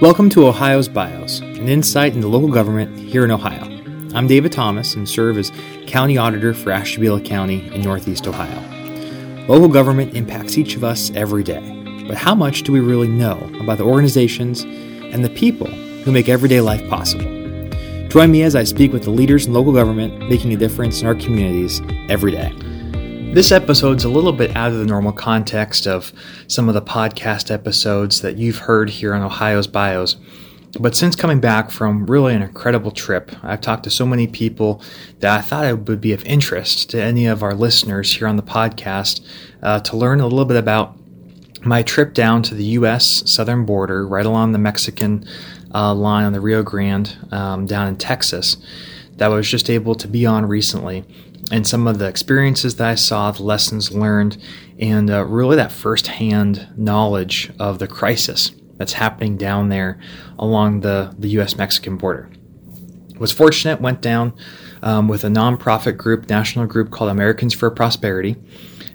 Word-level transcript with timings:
Welcome 0.00 0.30
to 0.30 0.46
Ohio's 0.46 0.88
BIOS, 0.88 1.40
an 1.40 1.68
insight 1.68 2.14
into 2.14 2.26
local 2.26 2.48
government 2.48 2.98
here 2.98 3.22
in 3.22 3.30
Ohio. 3.30 3.64
I'm 4.14 4.26
David 4.26 4.50
Thomas 4.50 4.94
and 4.94 5.06
serve 5.06 5.36
as 5.36 5.52
County 5.86 6.16
Auditor 6.16 6.54
for 6.54 6.72
Ashtabula 6.72 7.20
County 7.20 7.70
in 7.74 7.82
Northeast 7.82 8.26
Ohio. 8.26 8.62
Local 9.46 9.68
government 9.68 10.16
impacts 10.16 10.56
each 10.56 10.74
of 10.74 10.84
us 10.84 11.10
every 11.10 11.42
day, 11.44 12.04
but 12.08 12.16
how 12.16 12.34
much 12.34 12.62
do 12.62 12.72
we 12.72 12.80
really 12.80 13.08
know 13.08 13.36
about 13.60 13.76
the 13.76 13.84
organizations 13.84 14.62
and 14.62 15.22
the 15.22 15.28
people 15.28 15.66
who 15.66 16.12
make 16.12 16.30
everyday 16.30 16.62
life 16.62 16.88
possible? 16.88 17.26
Join 18.08 18.30
me 18.30 18.42
as 18.42 18.56
I 18.56 18.64
speak 18.64 18.94
with 18.94 19.04
the 19.04 19.10
leaders 19.10 19.44
in 19.44 19.52
local 19.52 19.74
government 19.74 20.30
making 20.30 20.54
a 20.54 20.56
difference 20.56 21.02
in 21.02 21.08
our 21.08 21.14
communities 21.14 21.82
every 22.08 22.32
day. 22.32 22.54
This 23.32 23.52
episode's 23.52 24.02
a 24.02 24.08
little 24.08 24.32
bit 24.32 24.56
out 24.56 24.72
of 24.72 24.78
the 24.78 24.84
normal 24.84 25.12
context 25.12 25.86
of 25.86 26.12
some 26.48 26.68
of 26.68 26.74
the 26.74 26.82
podcast 26.82 27.48
episodes 27.48 28.22
that 28.22 28.38
you've 28.38 28.58
heard 28.58 28.90
here 28.90 29.14
on 29.14 29.22
Ohio's 29.22 29.68
Bios. 29.68 30.16
But 30.80 30.96
since 30.96 31.14
coming 31.14 31.38
back 31.38 31.70
from 31.70 32.06
really 32.06 32.34
an 32.34 32.42
incredible 32.42 32.90
trip, 32.90 33.30
I've 33.44 33.60
talked 33.60 33.84
to 33.84 33.90
so 33.90 34.04
many 34.04 34.26
people 34.26 34.82
that 35.20 35.38
I 35.38 35.42
thought 35.42 35.64
it 35.64 35.86
would 35.86 36.00
be 36.00 36.12
of 36.12 36.24
interest 36.24 36.90
to 36.90 37.00
any 37.00 37.26
of 37.26 37.44
our 37.44 37.54
listeners 37.54 38.12
here 38.12 38.26
on 38.26 38.34
the 38.34 38.42
podcast 38.42 39.24
uh, 39.62 39.78
to 39.78 39.96
learn 39.96 40.18
a 40.18 40.26
little 40.26 40.44
bit 40.44 40.56
about 40.56 40.96
my 41.64 41.84
trip 41.84 42.14
down 42.14 42.42
to 42.42 42.56
the 42.56 42.64
U.S. 42.64 43.22
southern 43.30 43.64
border, 43.64 44.08
right 44.08 44.26
along 44.26 44.50
the 44.50 44.58
Mexican 44.58 45.24
uh, 45.72 45.94
line 45.94 46.24
on 46.24 46.32
the 46.32 46.40
Rio 46.40 46.64
Grande 46.64 47.16
um, 47.30 47.64
down 47.66 47.86
in 47.86 47.96
Texas, 47.96 48.56
that 49.18 49.30
I 49.30 49.34
was 49.34 49.48
just 49.48 49.70
able 49.70 49.94
to 49.94 50.08
be 50.08 50.26
on 50.26 50.46
recently 50.46 51.04
and 51.50 51.66
some 51.66 51.86
of 51.86 51.98
the 51.98 52.06
experiences 52.06 52.76
that 52.76 52.88
I 52.88 52.94
saw, 52.94 53.30
the 53.30 53.42
lessons 53.42 53.92
learned, 53.92 54.38
and 54.78 55.10
uh, 55.10 55.24
really 55.24 55.56
that 55.56 55.72
firsthand 55.72 56.68
knowledge 56.76 57.50
of 57.58 57.78
the 57.78 57.88
crisis 57.88 58.52
that's 58.76 58.92
happening 58.94 59.36
down 59.36 59.68
there 59.68 60.00
along 60.38 60.80
the, 60.80 61.14
the 61.18 61.28
U.S. 61.30 61.56
Mexican 61.56 61.96
border. 61.96 62.30
Was 63.18 63.32
fortunate, 63.32 63.80
went 63.80 64.00
down 64.00 64.32
um, 64.82 65.08
with 65.08 65.24
a 65.24 65.28
nonprofit 65.28 65.98
group, 65.98 66.30
national 66.30 66.66
group 66.66 66.90
called 66.90 67.10
Americans 67.10 67.52
for 67.52 67.70
Prosperity. 67.70 68.36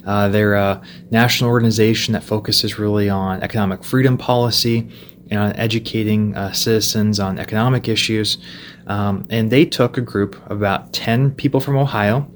Uh, 0.06 0.30
they're 0.30 0.56
a 0.56 0.82
national 1.12 1.50
organization 1.50 2.14
that 2.14 2.24
focuses 2.24 2.80
really 2.80 3.10
on 3.10 3.44
economic 3.44 3.84
freedom 3.84 4.18
policy 4.18 4.90
and 5.30 5.40
on 5.40 5.56
educating 5.56 6.36
uh, 6.36 6.52
citizens 6.54 7.20
on 7.20 7.38
economic 7.38 7.88
issues. 7.88 8.38
Um, 8.88 9.28
and 9.30 9.52
they 9.52 9.66
took 9.66 9.98
a 9.98 10.02
group 10.02 10.36
of 10.50 10.58
about 10.58 10.94
10 10.94 11.32
people 11.36 11.60
from 11.60 11.78
Ohio 11.78 12.32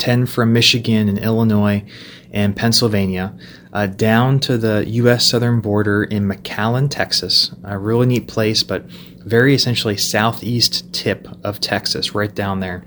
10 0.00 0.26
from 0.26 0.52
Michigan 0.52 1.08
and 1.08 1.18
Illinois 1.18 1.84
and 2.32 2.56
Pennsylvania, 2.56 3.36
uh, 3.72 3.86
down 3.86 4.40
to 4.40 4.58
the 4.58 4.84
U.S. 4.88 5.26
southern 5.26 5.60
border 5.60 6.04
in 6.04 6.28
McAllen, 6.28 6.90
Texas. 6.90 7.52
A 7.64 7.78
really 7.78 8.06
neat 8.06 8.26
place, 8.26 8.62
but 8.62 8.84
very 9.24 9.54
essentially 9.54 9.96
southeast 9.96 10.92
tip 10.92 11.28
of 11.44 11.60
Texas, 11.60 12.14
right 12.14 12.34
down 12.34 12.60
there. 12.60 12.84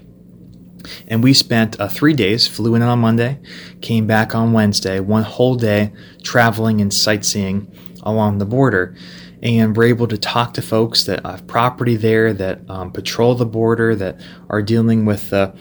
And 1.07 1.23
we 1.23 1.33
spent 1.33 1.79
uh, 1.79 1.87
three 1.87 2.13
days, 2.13 2.47
flew 2.47 2.75
in 2.75 2.81
on 2.81 2.99
Monday, 2.99 3.39
came 3.81 4.07
back 4.07 4.35
on 4.35 4.53
Wednesday, 4.53 4.99
one 4.99 5.23
whole 5.23 5.55
day 5.55 5.93
traveling 6.23 6.81
and 6.81 6.93
sightseeing 6.93 7.71
along 8.03 8.37
the 8.37 8.45
border. 8.45 8.95
And 9.41 9.75
we're 9.75 9.85
able 9.85 10.07
to 10.07 10.17
talk 10.17 10.53
to 10.53 10.61
folks 10.61 11.03
that 11.03 11.25
have 11.25 11.47
property 11.47 11.95
there, 11.95 12.33
that 12.33 12.61
um, 12.69 12.91
patrol 12.91 13.35
the 13.35 13.45
border, 13.45 13.95
that 13.95 14.21
are 14.49 14.61
dealing 14.61 15.05
with 15.05 15.29
the 15.29 15.53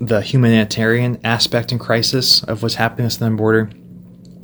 the 0.00 0.22
humanitarian 0.22 1.20
aspect 1.22 1.70
and 1.70 1.80
crisis 1.80 2.42
of 2.44 2.62
what's 2.62 2.76
happening 2.76 3.06
at 3.06 3.12
the 3.12 3.30
border 3.30 3.70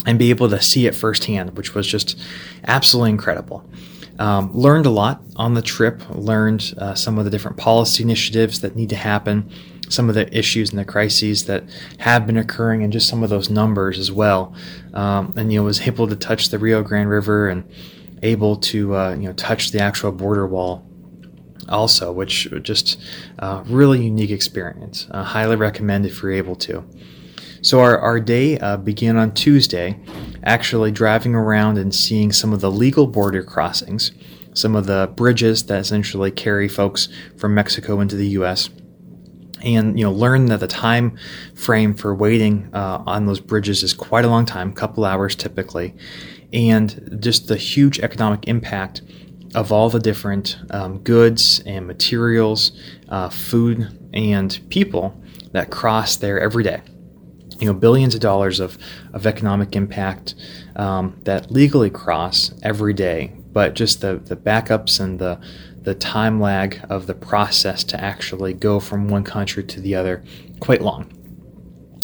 and 0.04 0.18
be 0.18 0.30
able 0.30 0.48
to 0.50 0.60
see 0.60 0.86
it 0.86 0.94
firsthand, 0.94 1.56
which 1.56 1.74
was 1.74 1.86
just 1.86 2.18
absolutely 2.66 3.10
incredible. 3.10 3.68
Um, 4.18 4.52
learned 4.52 4.86
a 4.86 4.90
lot 4.90 5.22
on 5.36 5.54
the 5.54 5.62
trip, 5.62 6.02
learned 6.10 6.74
uh, 6.78 6.94
some 6.94 7.18
of 7.18 7.24
the 7.24 7.30
different 7.30 7.56
policy 7.56 8.02
initiatives 8.02 8.60
that 8.60 8.76
need 8.76 8.90
to 8.90 8.96
happen, 8.96 9.50
some 9.88 10.08
of 10.08 10.14
the 10.14 10.36
issues 10.36 10.70
and 10.70 10.78
the 10.78 10.84
crises 10.84 11.46
that 11.46 11.64
have 11.98 12.26
been 12.26 12.36
occurring, 12.36 12.82
and 12.82 12.92
just 12.92 13.08
some 13.08 13.22
of 13.22 13.30
those 13.30 13.50
numbers 13.50 13.98
as 13.98 14.12
well. 14.12 14.54
Um, 14.94 15.34
and 15.36 15.52
you 15.52 15.58
know, 15.58 15.64
was 15.64 15.86
able 15.86 16.06
to 16.06 16.16
touch 16.16 16.48
the 16.48 16.58
Rio 16.58 16.82
Grande 16.82 17.10
River 17.10 17.48
and 17.48 17.68
able 18.22 18.56
to 18.56 18.94
uh, 18.96 19.14
you 19.14 19.28
know 19.28 19.32
touch 19.34 19.70
the 19.70 19.80
actual 19.80 20.12
border 20.12 20.46
wall 20.46 20.85
also, 21.68 22.12
which 22.12 22.48
just 22.62 22.98
uh, 23.38 23.62
really 23.66 24.04
unique 24.04 24.30
experience. 24.30 25.06
Uh, 25.10 25.22
highly 25.22 25.56
recommend 25.56 26.06
if 26.06 26.22
you're 26.22 26.32
able 26.32 26.56
to. 26.56 26.84
So 27.62 27.80
our, 27.80 27.98
our 27.98 28.20
day 28.20 28.58
uh, 28.58 28.76
began 28.76 29.16
on 29.16 29.34
Tuesday, 29.34 29.98
actually 30.44 30.92
driving 30.92 31.34
around 31.34 31.78
and 31.78 31.92
seeing 31.94 32.30
some 32.30 32.52
of 32.52 32.60
the 32.60 32.70
legal 32.70 33.08
border 33.08 33.42
crossings, 33.42 34.12
some 34.54 34.76
of 34.76 34.86
the 34.86 35.12
bridges 35.16 35.64
that 35.64 35.80
essentially 35.80 36.30
carry 36.30 36.68
folks 36.68 37.08
from 37.36 37.54
Mexico 37.54 38.00
into 38.00 38.14
the 38.14 38.28
U.S. 38.28 38.70
And 39.62 39.98
you 39.98 40.04
know, 40.04 40.12
learn 40.12 40.46
that 40.46 40.60
the 40.60 40.68
time 40.68 41.18
frame 41.56 41.94
for 41.94 42.14
waiting 42.14 42.70
uh, 42.72 43.02
on 43.04 43.26
those 43.26 43.40
bridges 43.40 43.82
is 43.82 43.92
quite 43.94 44.24
a 44.24 44.28
long 44.28 44.46
time, 44.46 44.72
couple 44.72 45.04
hours 45.04 45.34
typically, 45.34 45.94
and 46.52 47.18
just 47.20 47.48
the 47.48 47.56
huge 47.56 47.98
economic 47.98 48.46
impact 48.46 49.02
of 49.54 49.72
all 49.72 49.90
the 49.90 50.00
different 50.00 50.58
um, 50.70 50.98
goods 50.98 51.60
and 51.66 51.86
materials, 51.86 52.72
uh, 53.08 53.28
food 53.28 54.10
and 54.12 54.60
people 54.70 55.18
that 55.52 55.70
cross 55.70 56.16
there 56.16 56.40
every 56.40 56.64
day. 56.64 56.82
You 57.58 57.68
know, 57.68 57.74
billions 57.74 58.14
of 58.14 58.20
dollars 58.20 58.60
of, 58.60 58.76
of 59.14 59.26
economic 59.26 59.74
impact 59.74 60.34
um, 60.76 61.18
that 61.24 61.50
legally 61.50 61.88
cross 61.88 62.52
every 62.62 62.92
day, 62.92 63.32
but 63.52 63.74
just 63.74 64.02
the, 64.02 64.16
the 64.16 64.36
backups 64.36 65.00
and 65.00 65.18
the, 65.18 65.40
the 65.80 65.94
time 65.94 66.40
lag 66.40 66.84
of 66.90 67.06
the 67.06 67.14
process 67.14 67.82
to 67.84 68.00
actually 68.00 68.52
go 68.52 68.78
from 68.78 69.08
one 69.08 69.24
country 69.24 69.64
to 69.64 69.80
the 69.80 69.94
other 69.94 70.22
quite 70.60 70.82
long. 70.82 71.10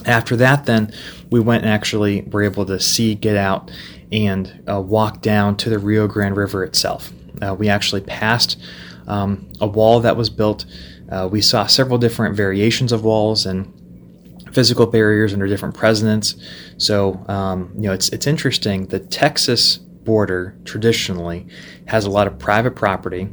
After 0.06 0.36
that, 0.36 0.66
then 0.66 0.92
we 1.30 1.40
went 1.40 1.64
and 1.64 1.72
actually 1.72 2.22
were 2.22 2.42
able 2.42 2.64
to 2.66 2.80
see, 2.80 3.14
get 3.14 3.36
out, 3.36 3.70
and 4.10 4.62
uh, 4.68 4.80
walk 4.80 5.20
down 5.22 5.56
to 5.58 5.70
the 5.70 5.78
Rio 5.78 6.06
Grande 6.06 6.36
River 6.36 6.64
itself. 6.64 7.12
Uh, 7.42 7.54
we 7.54 7.68
actually 7.68 8.00
passed 8.00 8.58
um, 9.06 9.50
a 9.60 9.66
wall 9.66 10.00
that 10.00 10.16
was 10.16 10.30
built. 10.30 10.64
Uh, 11.10 11.28
we 11.30 11.40
saw 11.40 11.66
several 11.66 11.98
different 11.98 12.36
variations 12.36 12.92
of 12.92 13.04
walls 13.04 13.44
and 13.44 13.72
physical 14.52 14.86
barriers 14.86 15.32
under 15.32 15.46
different 15.46 15.74
presidents. 15.74 16.36
So 16.76 17.24
um, 17.28 17.72
you 17.74 17.82
know, 17.82 17.92
it's 17.92 18.08
it's 18.10 18.26
interesting. 18.26 18.86
The 18.86 19.00
Texas 19.00 19.78
border 19.78 20.56
traditionally 20.64 21.46
has 21.86 22.04
a 22.04 22.10
lot 22.10 22.26
of 22.26 22.38
private 22.38 22.74
property 22.74 23.28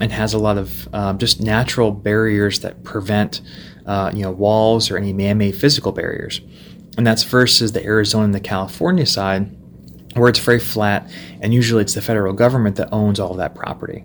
and 0.00 0.12
has 0.12 0.34
a 0.34 0.38
lot 0.38 0.58
of 0.58 0.92
um, 0.94 1.18
just 1.18 1.40
natural 1.40 1.92
barriers 1.92 2.60
that 2.60 2.82
prevent 2.84 3.40
uh, 3.86 4.10
you 4.14 4.22
know 4.22 4.30
walls 4.30 4.90
or 4.90 4.96
any 4.96 5.12
man-made 5.12 5.56
physical 5.56 5.92
barriers. 5.92 6.40
And 6.96 7.06
that's 7.06 7.22
versus 7.22 7.72
the 7.72 7.84
Arizona 7.84 8.24
and 8.24 8.34
the 8.34 8.40
California 8.40 9.06
side, 9.06 9.56
where 10.14 10.28
it's 10.28 10.38
very 10.38 10.58
flat, 10.58 11.10
and 11.40 11.54
usually 11.54 11.82
it's 11.82 11.94
the 11.94 12.02
federal 12.02 12.32
government 12.32 12.76
that 12.76 12.88
owns 12.92 13.20
all 13.20 13.34
that 13.34 13.54
property. 13.54 14.04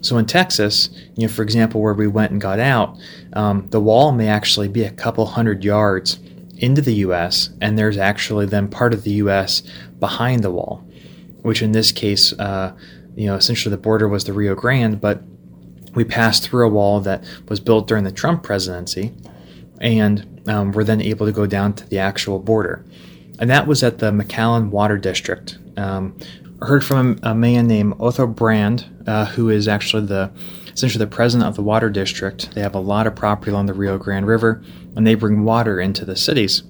So 0.00 0.18
in 0.18 0.26
Texas, 0.26 0.90
you 1.16 1.26
know, 1.26 1.32
for 1.32 1.42
example, 1.42 1.80
where 1.80 1.94
we 1.94 2.08
went 2.08 2.32
and 2.32 2.40
got 2.40 2.58
out, 2.58 2.98
um, 3.34 3.68
the 3.70 3.80
wall 3.80 4.12
may 4.12 4.28
actually 4.28 4.68
be 4.68 4.82
a 4.82 4.90
couple 4.90 5.26
hundred 5.26 5.62
yards 5.62 6.18
into 6.56 6.80
the 6.82 6.94
U.S., 6.94 7.50
and 7.60 7.78
there's 7.78 7.96
actually 7.96 8.46
then 8.46 8.68
part 8.68 8.94
of 8.94 9.04
the 9.04 9.12
U.S. 9.12 9.62
behind 10.00 10.42
the 10.42 10.50
wall, 10.50 10.84
which 11.42 11.62
in 11.62 11.72
this 11.72 11.92
case, 11.92 12.32
uh, 12.34 12.74
you 13.14 13.26
know, 13.26 13.36
essentially 13.36 13.70
the 13.70 13.80
border 13.80 14.08
was 14.08 14.24
the 14.24 14.32
Rio 14.32 14.54
Grande, 14.54 15.00
but 15.00 15.22
we 15.94 16.04
passed 16.04 16.42
through 16.42 16.66
a 16.66 16.70
wall 16.70 17.00
that 17.00 17.24
was 17.48 17.60
built 17.60 17.86
during 17.86 18.04
the 18.04 18.12
Trump 18.12 18.42
presidency, 18.42 19.12
and 19.80 20.42
um, 20.48 20.72
we're 20.72 20.84
then 20.84 21.02
able 21.02 21.26
to 21.26 21.32
go 21.32 21.46
down 21.46 21.74
to 21.74 21.88
the 21.88 21.98
actual 21.98 22.38
border 22.38 22.84
and 23.38 23.50
that 23.50 23.66
was 23.66 23.82
at 23.82 23.98
the 23.98 24.10
McAllen 24.10 24.70
Water 24.70 24.98
District. 24.98 25.58
Um, 25.76 26.16
heard 26.60 26.84
from 26.84 27.18
a 27.22 27.34
man 27.34 27.66
named 27.66 27.94
Othal 27.94 28.34
Brand, 28.34 28.86
uh, 29.06 29.26
who 29.26 29.48
is 29.48 29.68
actually 29.68 30.06
the 30.06 30.30
essentially 30.72 31.04
the 31.04 31.10
president 31.10 31.48
of 31.48 31.54
the 31.54 31.62
water 31.62 31.90
district. 31.90 32.54
They 32.54 32.62
have 32.62 32.74
a 32.74 32.80
lot 32.80 33.06
of 33.06 33.14
property 33.14 33.50
along 33.50 33.66
the 33.66 33.74
Rio 33.74 33.98
Grande 33.98 34.26
River, 34.26 34.62
and 34.96 35.06
they 35.06 35.14
bring 35.14 35.44
water 35.44 35.80
into 35.80 36.04
the 36.04 36.16
cities. 36.16 36.62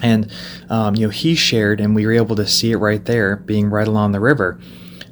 And 0.00 0.30
um, 0.70 0.94
you 0.94 1.06
know, 1.06 1.10
he 1.10 1.34
shared, 1.34 1.80
and 1.80 1.94
we 1.94 2.06
were 2.06 2.12
able 2.12 2.36
to 2.36 2.46
see 2.46 2.72
it 2.72 2.76
right 2.76 3.04
there, 3.04 3.36
being 3.36 3.68
right 3.68 3.88
along 3.88 4.12
the 4.12 4.20
river, 4.20 4.60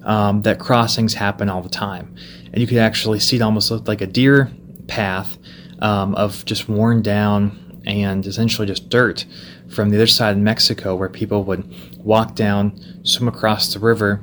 um, 0.05 0.43
that 0.43 0.61
crossings 0.61 1.14
happen 1.14 1.49
all 1.49 1.62
the 1.62 1.69
time, 1.69 2.14
and 2.52 2.58
you 2.58 2.67
could 2.67 2.78
actually 2.78 3.19
see 3.19 3.37
it 3.37 3.43
almost 3.43 3.70
looked 3.70 3.88
like 3.88 4.00
a 4.00 4.06
deer 4.06 4.52
path 4.87 5.37
um, 5.81 6.14
of 6.14 6.44
just 6.44 6.69
worn 6.69 7.02
down 7.02 7.65
and 7.87 8.27
essentially 8.27 8.67
just 8.67 8.88
dirt 8.88 9.25
from 9.69 9.91
the 9.91 9.97
other 9.97 10.06
side 10.06 10.37
of 10.37 10.43
Mexico, 10.43 10.94
where 10.94 11.09
people 11.09 11.44
would 11.44 11.65
walk 11.99 12.35
down, 12.35 12.79
swim 13.05 13.29
across 13.29 13.73
the 13.73 13.79
river, 13.79 14.23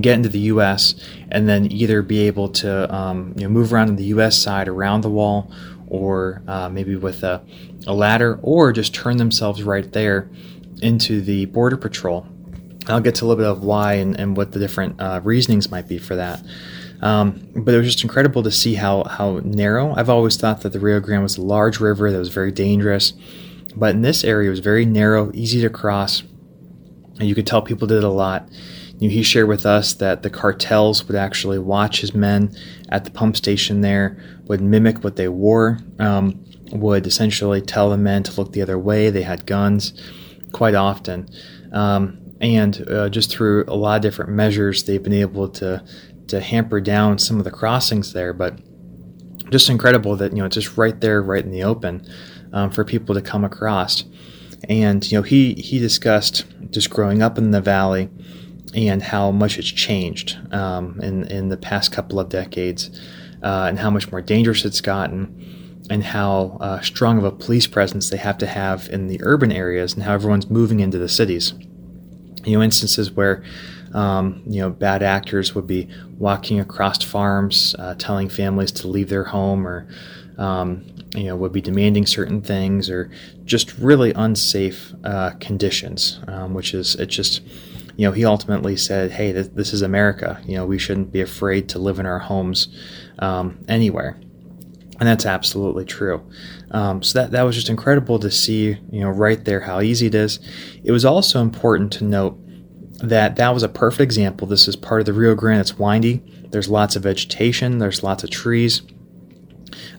get 0.00 0.14
into 0.14 0.28
the 0.28 0.40
U.S., 0.40 0.94
and 1.30 1.48
then 1.48 1.70
either 1.70 2.02
be 2.02 2.26
able 2.26 2.48
to 2.48 2.92
um, 2.94 3.34
you 3.36 3.44
know, 3.44 3.48
move 3.48 3.72
around 3.72 3.88
on 3.88 3.96
the 3.96 4.04
U.S. 4.06 4.36
side 4.36 4.68
around 4.68 5.02
the 5.02 5.10
wall, 5.10 5.52
or 5.88 6.42
uh, 6.48 6.68
maybe 6.68 6.96
with 6.96 7.22
a, 7.22 7.42
a 7.86 7.94
ladder, 7.94 8.38
or 8.42 8.72
just 8.72 8.94
turn 8.94 9.16
themselves 9.16 9.62
right 9.62 9.92
there 9.92 10.28
into 10.82 11.20
the 11.20 11.46
border 11.46 11.76
patrol 11.76 12.26
I'll 12.86 13.00
get 13.00 13.14
to 13.16 13.24
a 13.24 13.26
little 13.26 13.42
bit 13.42 13.50
of 13.50 13.64
why 13.64 13.94
and, 13.94 14.18
and 14.18 14.36
what 14.36 14.52
the 14.52 14.58
different 14.58 15.00
uh, 15.00 15.20
reasonings 15.24 15.70
might 15.70 15.88
be 15.88 15.98
for 15.98 16.16
that. 16.16 16.42
Um, 17.04 17.46
but 17.54 17.74
it 17.74 17.76
was 17.76 17.86
just 17.86 18.02
incredible 18.02 18.42
to 18.42 18.50
see 18.50 18.74
how 18.74 19.04
how 19.04 19.40
narrow. 19.44 19.94
I've 19.94 20.08
always 20.08 20.38
thought 20.38 20.62
that 20.62 20.72
the 20.72 20.80
Rio 20.80 21.00
Grande 21.00 21.22
was 21.22 21.36
a 21.36 21.42
large 21.42 21.78
river 21.78 22.10
that 22.10 22.18
was 22.18 22.30
very 22.30 22.50
dangerous, 22.50 23.12
but 23.76 23.94
in 23.94 24.00
this 24.00 24.24
area 24.24 24.48
it 24.48 24.50
was 24.50 24.60
very 24.60 24.86
narrow, 24.86 25.30
easy 25.34 25.60
to 25.60 25.68
cross, 25.68 26.22
and 27.18 27.28
you 27.28 27.34
could 27.34 27.46
tell 27.46 27.60
people 27.60 27.86
did 27.86 28.02
a 28.02 28.08
lot. 28.08 28.48
You 28.98 29.08
know, 29.08 29.12
he 29.12 29.22
shared 29.22 29.48
with 29.48 29.66
us 29.66 29.92
that 29.94 30.22
the 30.22 30.30
cartels 30.30 31.06
would 31.06 31.16
actually 31.16 31.58
watch 31.58 32.00
his 32.00 32.14
men 32.14 32.56
at 32.88 33.04
the 33.04 33.10
pump 33.10 33.36
station 33.36 33.82
there, 33.82 34.16
would 34.44 34.62
mimic 34.62 35.04
what 35.04 35.16
they 35.16 35.28
wore, 35.28 35.80
um, 35.98 36.42
would 36.72 37.06
essentially 37.06 37.60
tell 37.60 37.90
the 37.90 37.98
men 37.98 38.22
to 38.22 38.40
look 38.40 38.52
the 38.52 38.62
other 38.62 38.78
way. 38.78 39.10
They 39.10 39.22
had 39.22 39.44
guns 39.46 39.92
quite 40.52 40.74
often. 40.74 41.28
Um, 41.72 42.20
and 42.40 42.86
uh, 42.88 43.08
just 43.08 43.30
through 43.30 43.64
a 43.68 43.74
lot 43.74 43.96
of 43.96 44.02
different 44.02 44.30
measures, 44.30 44.84
they've 44.84 45.02
been 45.02 45.12
able 45.12 45.48
to 45.48 45.84
to 46.28 46.40
hamper 46.40 46.80
down 46.80 47.18
some 47.18 47.38
of 47.38 47.44
the 47.44 47.50
crossings 47.50 48.12
there. 48.12 48.32
But 48.32 48.58
just 49.50 49.68
incredible 49.68 50.16
that 50.16 50.32
you 50.32 50.38
know 50.38 50.46
it's 50.46 50.54
just 50.54 50.76
right 50.76 50.98
there, 51.00 51.22
right 51.22 51.44
in 51.44 51.50
the 51.50 51.64
open, 51.64 52.06
um, 52.52 52.70
for 52.70 52.84
people 52.84 53.14
to 53.14 53.22
come 53.22 53.44
across. 53.44 54.04
And 54.68 55.10
you 55.10 55.18
know 55.18 55.22
he 55.22 55.54
he 55.54 55.78
discussed 55.78 56.44
just 56.70 56.90
growing 56.90 57.22
up 57.22 57.38
in 57.38 57.50
the 57.50 57.60
valley 57.60 58.08
and 58.74 59.02
how 59.02 59.30
much 59.30 59.58
it's 59.58 59.68
changed 59.68 60.36
um, 60.52 60.98
in 61.00 61.24
in 61.24 61.48
the 61.48 61.56
past 61.56 61.92
couple 61.92 62.18
of 62.18 62.28
decades, 62.28 62.90
uh, 63.42 63.66
and 63.68 63.78
how 63.78 63.90
much 63.90 64.10
more 64.10 64.22
dangerous 64.22 64.64
it's 64.64 64.80
gotten, 64.80 65.84
and 65.90 66.02
how 66.02 66.56
uh, 66.60 66.80
strong 66.80 67.18
of 67.18 67.24
a 67.24 67.32
police 67.32 67.66
presence 67.66 68.10
they 68.10 68.16
have 68.16 68.38
to 68.38 68.46
have 68.46 68.88
in 68.88 69.06
the 69.06 69.20
urban 69.22 69.52
areas, 69.52 69.94
and 69.94 70.02
how 70.02 70.14
everyone's 70.14 70.50
moving 70.50 70.80
into 70.80 70.98
the 70.98 71.08
cities. 71.08 71.52
You 72.44 72.58
know, 72.58 72.62
instances 72.62 73.10
where 73.10 73.42
um, 73.94 74.42
you 74.46 74.60
know, 74.60 74.70
bad 74.70 75.02
actors 75.02 75.54
would 75.54 75.66
be 75.66 75.88
walking 76.18 76.60
across 76.60 77.02
farms, 77.02 77.74
uh, 77.78 77.94
telling 77.94 78.28
families 78.28 78.72
to 78.72 78.88
leave 78.88 79.08
their 79.08 79.24
home, 79.24 79.66
or 79.66 79.86
um, 80.36 80.84
you 81.14 81.24
know, 81.24 81.36
would 81.36 81.52
be 81.52 81.60
demanding 81.60 82.04
certain 82.04 82.42
things, 82.42 82.90
or 82.90 83.10
just 83.44 83.78
really 83.78 84.12
unsafe 84.12 84.92
uh, 85.04 85.30
conditions. 85.40 86.20
Um, 86.26 86.54
which 86.54 86.74
is, 86.74 86.96
it 86.96 87.06
just, 87.06 87.40
you 87.96 88.06
know, 88.06 88.12
he 88.12 88.24
ultimately 88.24 88.76
said, 88.76 89.12
"Hey, 89.12 89.30
this, 89.30 89.48
this, 89.48 89.72
is 89.72 89.82
America. 89.82 90.42
You 90.44 90.56
know, 90.56 90.66
we 90.66 90.78
shouldn't 90.78 91.12
be 91.12 91.20
afraid 91.20 91.68
to 91.70 91.78
live 91.78 92.00
in 92.00 92.06
our 92.06 92.18
homes 92.18 92.68
um, 93.20 93.64
anywhere." 93.68 94.18
And 95.00 95.08
that's 95.08 95.26
absolutely 95.26 95.84
true. 95.84 96.24
Um, 96.70 97.02
so 97.02 97.20
that 97.20 97.30
that 97.32 97.42
was 97.42 97.54
just 97.54 97.68
incredible 97.68 98.18
to 98.18 98.30
see, 98.30 98.76
you 98.90 99.00
know, 99.00 99.10
right 99.10 99.44
there 99.44 99.60
how 99.60 99.80
easy 99.80 100.06
it 100.06 100.14
is. 100.14 100.40
It 100.82 100.90
was 100.90 101.04
also 101.04 101.40
important 101.40 101.92
to 101.94 102.04
note 102.04 102.38
that 103.08 103.36
that 103.36 103.54
was 103.54 103.62
a 103.62 103.68
perfect 103.68 104.02
example. 104.02 104.46
This 104.46 104.68
is 104.68 104.76
part 104.76 105.00
of 105.00 105.06
the 105.06 105.12
Rio 105.12 105.34
Grande. 105.34 105.60
It's 105.60 105.78
windy. 105.78 106.22
There's 106.50 106.68
lots 106.68 106.96
of 106.96 107.02
vegetation. 107.02 107.78
There's 107.78 108.02
lots 108.02 108.24
of 108.24 108.30
trees. 108.30 108.82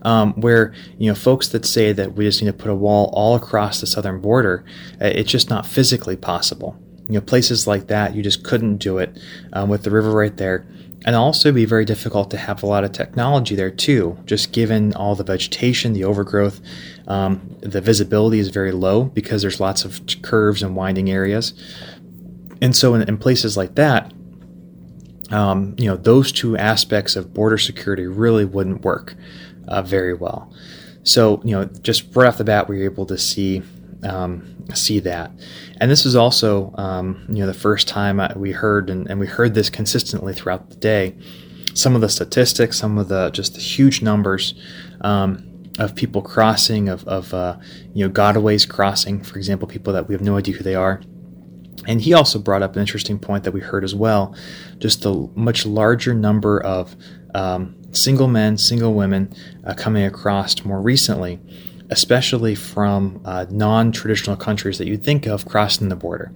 Um, 0.03 0.33
where 0.33 0.73
you 0.97 1.09
know 1.09 1.15
folks 1.15 1.49
that 1.49 1.65
say 1.65 1.91
that 1.91 2.13
we 2.13 2.25
just 2.25 2.41
need 2.41 2.47
to 2.47 2.53
put 2.53 2.71
a 2.71 2.75
wall 2.75 3.09
all 3.13 3.35
across 3.35 3.81
the 3.81 3.87
southern 3.87 4.21
border, 4.21 4.63
uh, 5.01 5.05
it's 5.05 5.31
just 5.31 5.49
not 5.49 5.65
physically 5.65 6.15
possible. 6.15 6.79
You 7.07 7.15
know, 7.15 7.21
places 7.21 7.67
like 7.67 7.87
that, 7.87 8.15
you 8.15 8.23
just 8.23 8.43
couldn't 8.43 8.77
do 8.77 8.97
it 8.97 9.17
um, 9.53 9.69
with 9.69 9.83
the 9.83 9.91
river 9.91 10.11
right 10.11 10.35
there, 10.37 10.65
and 11.05 11.15
also 11.15 11.51
be 11.51 11.65
very 11.65 11.85
difficult 11.85 12.31
to 12.31 12.37
have 12.37 12.63
a 12.63 12.65
lot 12.65 12.83
of 12.83 12.91
technology 12.91 13.55
there 13.55 13.69
too. 13.69 14.17
Just 14.25 14.51
given 14.51 14.93
all 14.93 15.13
the 15.13 15.23
vegetation, 15.23 15.93
the 15.93 16.03
overgrowth, 16.03 16.61
um, 17.07 17.55
the 17.59 17.81
visibility 17.81 18.39
is 18.39 18.49
very 18.49 18.71
low 18.71 19.03
because 19.03 19.41
there's 19.41 19.59
lots 19.59 19.85
of 19.85 20.01
curves 20.23 20.63
and 20.63 20.75
winding 20.75 21.09
areas. 21.11 21.53
And 22.61 22.75
so, 22.75 22.93
in, 22.93 23.01
in 23.03 23.17
places 23.17 23.57
like 23.57 23.75
that, 23.75 24.13
um, 25.31 25.75
you 25.77 25.87
know, 25.87 25.97
those 25.97 26.31
two 26.31 26.57
aspects 26.57 27.15
of 27.15 27.33
border 27.33 27.57
security 27.57 28.05
really 28.05 28.45
wouldn't 28.45 28.83
work 28.83 29.15
uh, 29.67 29.81
very 29.81 30.13
well. 30.13 30.53
So, 31.03 31.41
you 31.43 31.51
know, 31.51 31.65
just 31.65 32.15
right 32.15 32.27
off 32.27 32.37
the 32.37 32.43
bat, 32.43 32.67
we 32.67 32.77
were 32.77 32.85
able 32.85 33.05
to 33.07 33.17
see 33.17 33.61
um, 34.03 34.55
see 34.73 34.99
that. 34.99 35.31
And 35.79 35.89
this 35.89 36.05
is 36.05 36.15
also, 36.15 36.73
um, 36.77 37.25
you 37.29 37.39
know, 37.39 37.47
the 37.47 37.53
first 37.53 37.87
time 37.87 38.19
I, 38.19 38.33
we 38.35 38.51
heard, 38.51 38.89
and, 38.89 39.09
and, 39.09 39.19
we 39.19 39.27
heard 39.27 39.53
this 39.53 39.69
consistently 39.69 40.33
throughout 40.33 40.69
the 40.69 40.75
day. 40.75 41.15
Some 41.73 41.95
of 41.95 42.01
the 42.01 42.09
statistics, 42.09 42.77
some 42.77 42.97
of 42.97 43.07
the 43.09 43.29
just 43.31 43.55
the 43.55 43.59
huge 43.59 44.01
numbers 44.01 44.53
um, 45.01 45.63
of 45.77 45.95
people 45.95 46.21
crossing, 46.21 46.87
of, 46.87 47.05
of 47.07 47.33
uh, 47.33 47.57
you 47.93 48.07
know, 48.07 48.13
gotaways 48.13 48.67
crossing, 48.67 49.23
for 49.23 49.37
example, 49.37 49.67
people 49.67 49.91
that 49.93 50.07
we 50.07 50.13
have 50.13 50.21
no 50.21 50.37
idea 50.37 50.55
who 50.55 50.63
they 50.63 50.75
are. 50.75 51.01
And 51.87 52.01
he 52.01 52.13
also 52.13 52.39
brought 52.39 52.63
up 52.63 52.75
an 52.75 52.81
interesting 52.81 53.19
point 53.19 53.43
that 53.43 53.51
we 53.51 53.61
heard 53.61 53.83
as 53.83 53.95
well 53.95 54.35
just 54.79 55.03
the 55.03 55.29
much 55.35 55.65
larger 55.65 56.13
number 56.13 56.61
of 56.61 56.95
um, 57.33 57.75
single 57.91 58.27
men, 58.27 58.57
single 58.57 58.93
women 58.93 59.33
uh, 59.65 59.73
coming 59.73 60.03
across 60.03 60.63
more 60.63 60.81
recently, 60.81 61.39
especially 61.89 62.55
from 62.55 63.21
uh, 63.25 63.45
non 63.49 63.91
traditional 63.91 64.35
countries 64.35 64.77
that 64.77 64.87
you'd 64.87 65.03
think 65.03 65.25
of 65.25 65.45
crossing 65.45 65.89
the 65.89 65.95
border. 65.95 66.31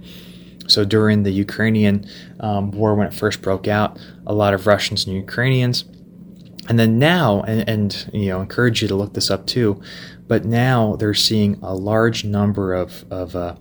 So 0.68 0.84
during 0.84 1.24
the 1.24 1.32
Ukrainian 1.32 2.06
um, 2.38 2.70
war, 2.70 2.94
when 2.94 3.06
it 3.06 3.14
first 3.14 3.42
broke 3.42 3.66
out, 3.66 3.98
a 4.26 4.32
lot 4.32 4.54
of 4.54 4.66
Russians 4.66 5.04
and 5.06 5.16
Ukrainians. 5.16 5.84
And 6.68 6.78
then 6.78 6.98
now, 6.98 7.42
and, 7.42 7.68
and 7.68 8.10
you 8.12 8.28
know, 8.28 8.40
encourage 8.40 8.80
you 8.80 8.86
to 8.88 8.94
look 8.94 9.14
this 9.14 9.30
up 9.30 9.46
too, 9.46 9.82
but 10.30 10.44
now 10.44 10.94
they're 10.94 11.12
seeing 11.12 11.58
a 11.60 11.74
large 11.74 12.24
number 12.24 12.72
of, 12.72 13.04
of 13.10 13.34
uh, 13.34 13.56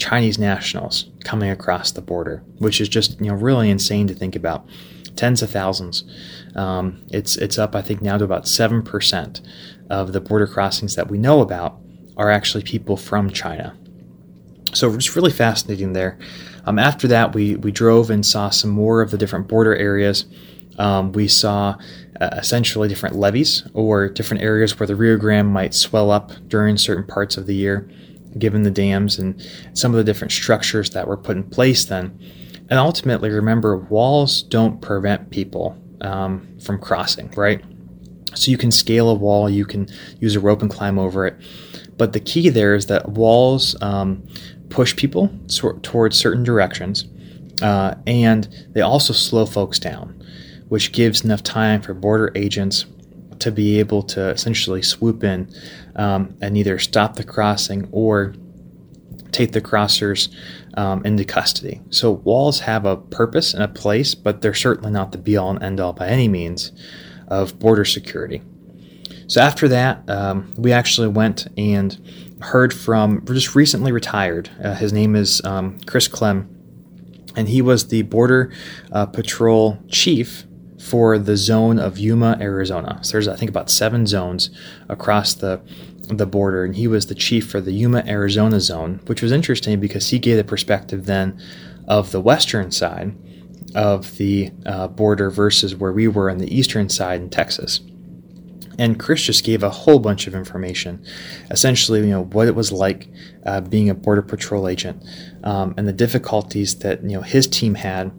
Chinese 0.00 0.36
nationals 0.36 1.08
coming 1.22 1.48
across 1.48 1.92
the 1.92 2.00
border, 2.02 2.42
which 2.58 2.80
is 2.80 2.88
just 2.88 3.20
you 3.20 3.28
know 3.28 3.34
really 3.34 3.70
insane 3.70 4.08
to 4.08 4.14
think 4.14 4.34
about. 4.34 4.66
Tens 5.14 5.42
of 5.42 5.50
thousands. 5.50 6.02
Um, 6.56 7.04
it's 7.12 7.36
it's 7.36 7.56
up 7.56 7.76
I 7.76 7.82
think 7.82 8.02
now 8.02 8.18
to 8.18 8.24
about 8.24 8.48
seven 8.48 8.82
percent 8.82 9.42
of 9.90 10.12
the 10.12 10.20
border 10.20 10.48
crossings 10.48 10.96
that 10.96 11.08
we 11.08 11.18
know 11.18 11.40
about 11.40 11.78
are 12.16 12.32
actually 12.32 12.64
people 12.64 12.96
from 12.96 13.30
China. 13.30 13.76
So 14.74 14.92
it's 14.94 15.14
really 15.14 15.30
fascinating 15.30 15.92
there. 15.92 16.18
Um, 16.64 16.80
after 16.80 17.06
that, 17.06 17.32
we 17.32 17.54
we 17.54 17.70
drove 17.70 18.10
and 18.10 18.26
saw 18.26 18.50
some 18.50 18.70
more 18.70 19.02
of 19.02 19.12
the 19.12 19.18
different 19.18 19.46
border 19.46 19.76
areas. 19.76 20.26
Um, 20.78 21.12
we 21.12 21.28
saw 21.28 21.76
uh, 22.20 22.30
essentially 22.32 22.88
different 22.88 23.16
levees 23.16 23.68
or 23.74 24.08
different 24.08 24.42
areas 24.42 24.78
where 24.78 24.86
the 24.86 24.96
Rio 24.96 25.16
Grande 25.16 25.52
might 25.52 25.74
swell 25.74 26.10
up 26.10 26.32
during 26.46 26.76
certain 26.78 27.04
parts 27.04 27.36
of 27.36 27.46
the 27.46 27.54
year 27.54 27.88
given 28.38 28.62
the 28.62 28.70
dams 28.70 29.18
and 29.18 29.40
some 29.74 29.92
of 29.92 29.96
the 29.96 30.04
different 30.04 30.32
structures 30.32 30.90
that 30.90 31.08
were 31.08 31.16
put 31.16 31.36
in 31.36 31.42
place 31.42 31.84
then. 31.84 32.18
And 32.70 32.78
ultimately, 32.78 33.30
remember, 33.30 33.76
walls 33.76 34.42
don't 34.42 34.80
prevent 34.80 35.30
people 35.30 35.76
um, 36.00 36.46
from 36.60 36.78
crossing, 36.78 37.30
right? 37.32 37.64
So 38.34 38.50
you 38.50 38.58
can 38.58 38.70
scale 38.70 39.08
a 39.08 39.14
wall, 39.14 39.48
you 39.48 39.64
can 39.64 39.88
use 40.20 40.36
a 40.36 40.40
rope 40.40 40.62
and 40.62 40.70
climb 40.70 40.98
over 40.98 41.26
it. 41.26 41.36
But 41.96 42.12
the 42.12 42.20
key 42.20 42.50
there 42.50 42.74
is 42.74 42.86
that 42.86 43.08
walls 43.08 43.74
um, 43.82 44.26
push 44.68 44.94
people 44.94 45.30
towards 45.82 46.18
certain 46.18 46.44
directions, 46.44 47.06
uh, 47.62 47.94
and 48.06 48.48
they 48.72 48.82
also 48.82 49.12
slow 49.12 49.46
folks 49.46 49.78
down, 49.78 50.17
which 50.68 50.92
gives 50.92 51.24
enough 51.24 51.42
time 51.42 51.82
for 51.82 51.94
border 51.94 52.32
agents 52.34 52.86
to 53.38 53.52
be 53.52 53.78
able 53.78 54.02
to 54.02 54.28
essentially 54.30 54.82
swoop 54.82 55.22
in 55.22 55.48
um, 55.96 56.36
and 56.40 56.56
either 56.56 56.78
stop 56.78 57.14
the 57.14 57.24
crossing 57.24 57.88
or 57.92 58.34
take 59.30 59.52
the 59.52 59.60
crossers 59.60 60.32
um, 60.76 61.04
into 61.04 61.24
custody. 61.24 61.80
So 61.90 62.12
walls 62.12 62.60
have 62.60 62.84
a 62.84 62.96
purpose 62.96 63.54
and 63.54 63.62
a 63.62 63.68
place, 63.68 64.14
but 64.14 64.40
they're 64.40 64.54
certainly 64.54 64.90
not 64.90 65.12
the 65.12 65.18
be 65.18 65.36
all 65.36 65.50
and 65.50 65.62
end 65.62 65.80
all 65.80 65.92
by 65.92 66.08
any 66.08 66.28
means 66.28 66.72
of 67.28 67.58
border 67.58 67.84
security. 67.84 68.42
So 69.26 69.42
after 69.42 69.68
that, 69.68 70.08
um, 70.08 70.54
we 70.56 70.72
actually 70.72 71.08
went 71.08 71.46
and 71.58 71.98
heard 72.40 72.72
from 72.72 73.24
just 73.26 73.54
recently 73.54 73.92
retired. 73.92 74.50
Uh, 74.62 74.74
his 74.74 74.92
name 74.92 75.14
is 75.14 75.44
um, 75.44 75.78
Chris 75.80 76.08
Clem, 76.08 76.48
and 77.36 77.48
he 77.48 77.60
was 77.60 77.88
the 77.88 78.02
border 78.02 78.50
uh, 78.90 79.06
patrol 79.06 79.78
chief 79.88 80.46
for 80.78 81.18
the 81.18 81.36
zone 81.36 81.78
of 81.78 81.98
Yuma, 81.98 82.38
Arizona. 82.40 82.98
So 83.02 83.12
there's 83.12 83.28
I 83.28 83.36
think 83.36 83.50
about 83.50 83.70
seven 83.70 84.06
zones 84.06 84.50
across 84.88 85.34
the 85.34 85.60
the 86.08 86.26
border, 86.26 86.64
and 86.64 86.74
he 86.74 86.86
was 86.86 87.06
the 87.06 87.14
chief 87.14 87.50
for 87.50 87.60
the 87.60 87.72
Yuma, 87.72 88.02
Arizona 88.06 88.60
zone, 88.60 89.00
which 89.06 89.20
was 89.20 89.32
interesting 89.32 89.78
because 89.80 90.08
he 90.08 90.18
gave 90.18 90.36
the 90.36 90.44
perspective 90.44 91.04
then 91.04 91.38
of 91.86 92.12
the 92.12 92.20
western 92.20 92.70
side 92.70 93.14
of 93.74 94.16
the 94.16 94.50
uh, 94.64 94.88
border 94.88 95.30
versus 95.30 95.74
where 95.74 95.92
we 95.92 96.08
were 96.08 96.30
on 96.30 96.38
the 96.38 96.54
eastern 96.56 96.88
side 96.88 97.20
in 97.20 97.28
Texas. 97.28 97.80
And 98.78 98.98
Chris 98.98 99.22
just 99.22 99.44
gave 99.44 99.62
a 99.62 99.70
whole 99.70 99.98
bunch 99.98 100.28
of 100.28 100.34
information, 100.34 101.04
essentially, 101.50 102.00
you 102.00 102.10
know, 102.10 102.24
what 102.24 102.46
it 102.46 102.54
was 102.54 102.70
like 102.70 103.08
uh, 103.44 103.60
being 103.60 103.90
a 103.90 103.94
border 103.94 104.22
patrol 104.22 104.68
agent, 104.68 105.02
um, 105.42 105.74
and 105.76 105.88
the 105.88 105.92
difficulties 105.92 106.78
that 106.78 107.02
you 107.02 107.16
know 107.16 107.22
his 107.22 107.48
team 107.48 107.74
had 107.74 108.12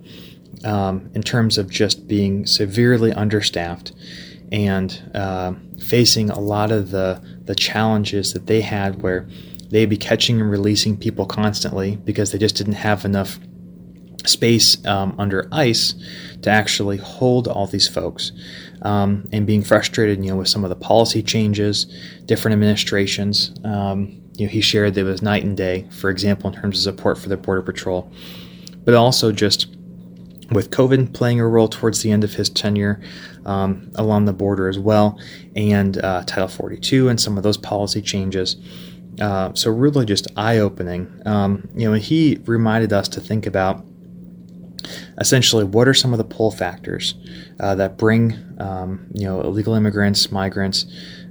um, 0.65 1.09
in 1.13 1.21
terms 1.21 1.57
of 1.57 1.69
just 1.69 2.07
being 2.07 2.45
severely 2.45 3.11
understaffed 3.13 3.93
and 4.51 5.11
uh, 5.13 5.53
facing 5.79 6.29
a 6.29 6.39
lot 6.39 6.71
of 6.71 6.91
the, 6.91 7.21
the 7.45 7.55
challenges 7.55 8.33
that 8.33 8.47
they 8.47 8.61
had 8.61 9.01
where 9.01 9.27
they'd 9.69 9.85
be 9.85 9.97
catching 9.97 10.41
and 10.41 10.49
releasing 10.49 10.97
people 10.97 11.25
constantly 11.25 11.95
because 11.97 12.31
they 12.31 12.37
just 12.37 12.55
didn't 12.55 12.73
have 12.73 13.05
enough 13.05 13.39
space 14.25 14.83
um, 14.85 15.15
under 15.17 15.47
ICE 15.51 15.93
to 16.41 16.49
actually 16.49 16.97
hold 16.97 17.47
all 17.47 17.67
these 17.67 17.87
folks. 17.87 18.31
Um, 18.81 19.27
and 19.33 19.45
being 19.45 19.61
frustrated, 19.61 20.23
you 20.23 20.31
know, 20.31 20.37
with 20.37 20.47
some 20.47 20.63
of 20.63 20.69
the 20.69 20.75
policy 20.75 21.21
changes, 21.21 21.85
different 22.25 22.53
administrations. 22.53 23.53
Um, 23.65 24.21
you 24.37 24.45
know, 24.45 24.51
he 24.51 24.61
shared 24.61 24.93
that 24.93 25.01
it 25.01 25.03
was 25.03 25.21
night 25.21 25.43
and 25.43 25.57
day, 25.57 25.85
for 25.91 26.09
example, 26.09 26.49
in 26.49 26.59
terms 26.59 26.77
of 26.77 26.95
support 26.95 27.17
for 27.17 27.27
the 27.27 27.35
Border 27.35 27.61
Patrol, 27.61 28.09
but 28.85 28.93
also 28.93 29.33
just 29.33 29.75
with 30.51 30.71
COVID 30.71 31.13
playing 31.13 31.39
a 31.39 31.47
role 31.47 31.67
towards 31.67 32.01
the 32.01 32.11
end 32.11 32.23
of 32.23 32.33
his 32.33 32.49
tenure 32.49 33.01
um, 33.45 33.91
along 33.95 34.25
the 34.25 34.33
border 34.33 34.67
as 34.67 34.79
well, 34.79 35.19
and 35.55 35.97
uh, 36.03 36.23
Title 36.25 36.47
42 36.47 37.09
and 37.09 37.19
some 37.19 37.37
of 37.37 37.43
those 37.43 37.57
policy 37.57 38.01
changes. 38.01 38.57
Uh, 39.21 39.53
so 39.53 39.69
really 39.69 40.05
just 40.05 40.27
eye-opening. 40.37 41.21
Um, 41.25 41.67
you 41.75 41.89
know, 41.89 41.95
he 41.95 42.39
reminded 42.45 42.93
us 42.93 43.07
to 43.09 43.21
think 43.21 43.45
about 43.45 43.85
essentially 45.17 45.63
what 45.63 45.87
are 45.87 45.93
some 45.93 46.13
of 46.13 46.17
the 46.17 46.23
pull 46.23 46.51
factors 46.51 47.15
uh, 47.59 47.75
that 47.75 47.97
bring 47.97 48.37
um, 48.59 49.07
you 49.13 49.25
know 49.25 49.41
illegal 49.41 49.73
immigrants, 49.73 50.31
migrants, 50.31 50.85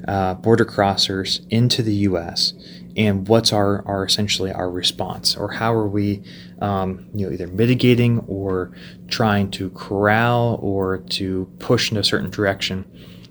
uh, 0.06 0.34
border 0.34 0.64
crossers 0.64 1.46
into 1.50 1.82
the 1.82 1.94
U.S. 1.94 2.52
and 2.98 3.28
what's 3.28 3.52
our, 3.52 3.86
our 3.86 4.04
essentially 4.04 4.50
our 4.52 4.68
response? 4.68 5.36
Or 5.36 5.52
how 5.52 5.72
are 5.72 5.88
we 5.88 6.22
um, 6.60 7.08
you 7.14 7.26
know 7.26 7.32
either 7.32 7.46
mitigating 7.46 8.18
or 8.26 8.72
trying 9.06 9.50
to 9.52 9.70
corral 9.70 10.58
or 10.60 10.98
to 11.10 11.50
push 11.60 11.90
in 11.90 11.96
a 11.96 12.04
certain 12.04 12.30
direction 12.30 12.84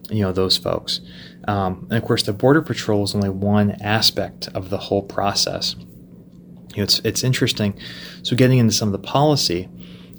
you 0.09 0.23
know 0.23 0.31
those 0.31 0.57
folks? 0.57 1.01
Um, 1.47 1.87
and 1.89 2.01
of 2.01 2.03
course 2.03 2.23
the 2.23 2.33
border 2.33 2.61
patrol 2.61 3.03
is 3.03 3.13
only 3.13 3.29
one 3.29 3.71
aspect 3.81 4.47
of 4.55 4.69
the 4.69 4.77
whole 4.77 5.03
process. 5.03 5.75
You 6.71 6.77
know, 6.77 6.83
it's, 6.83 6.99
it's 6.99 7.23
interesting. 7.23 7.77
So 8.23 8.35
getting 8.35 8.59
into 8.59 8.73
some 8.73 8.87
of 8.87 8.93
the 8.93 9.07
policy 9.07 9.67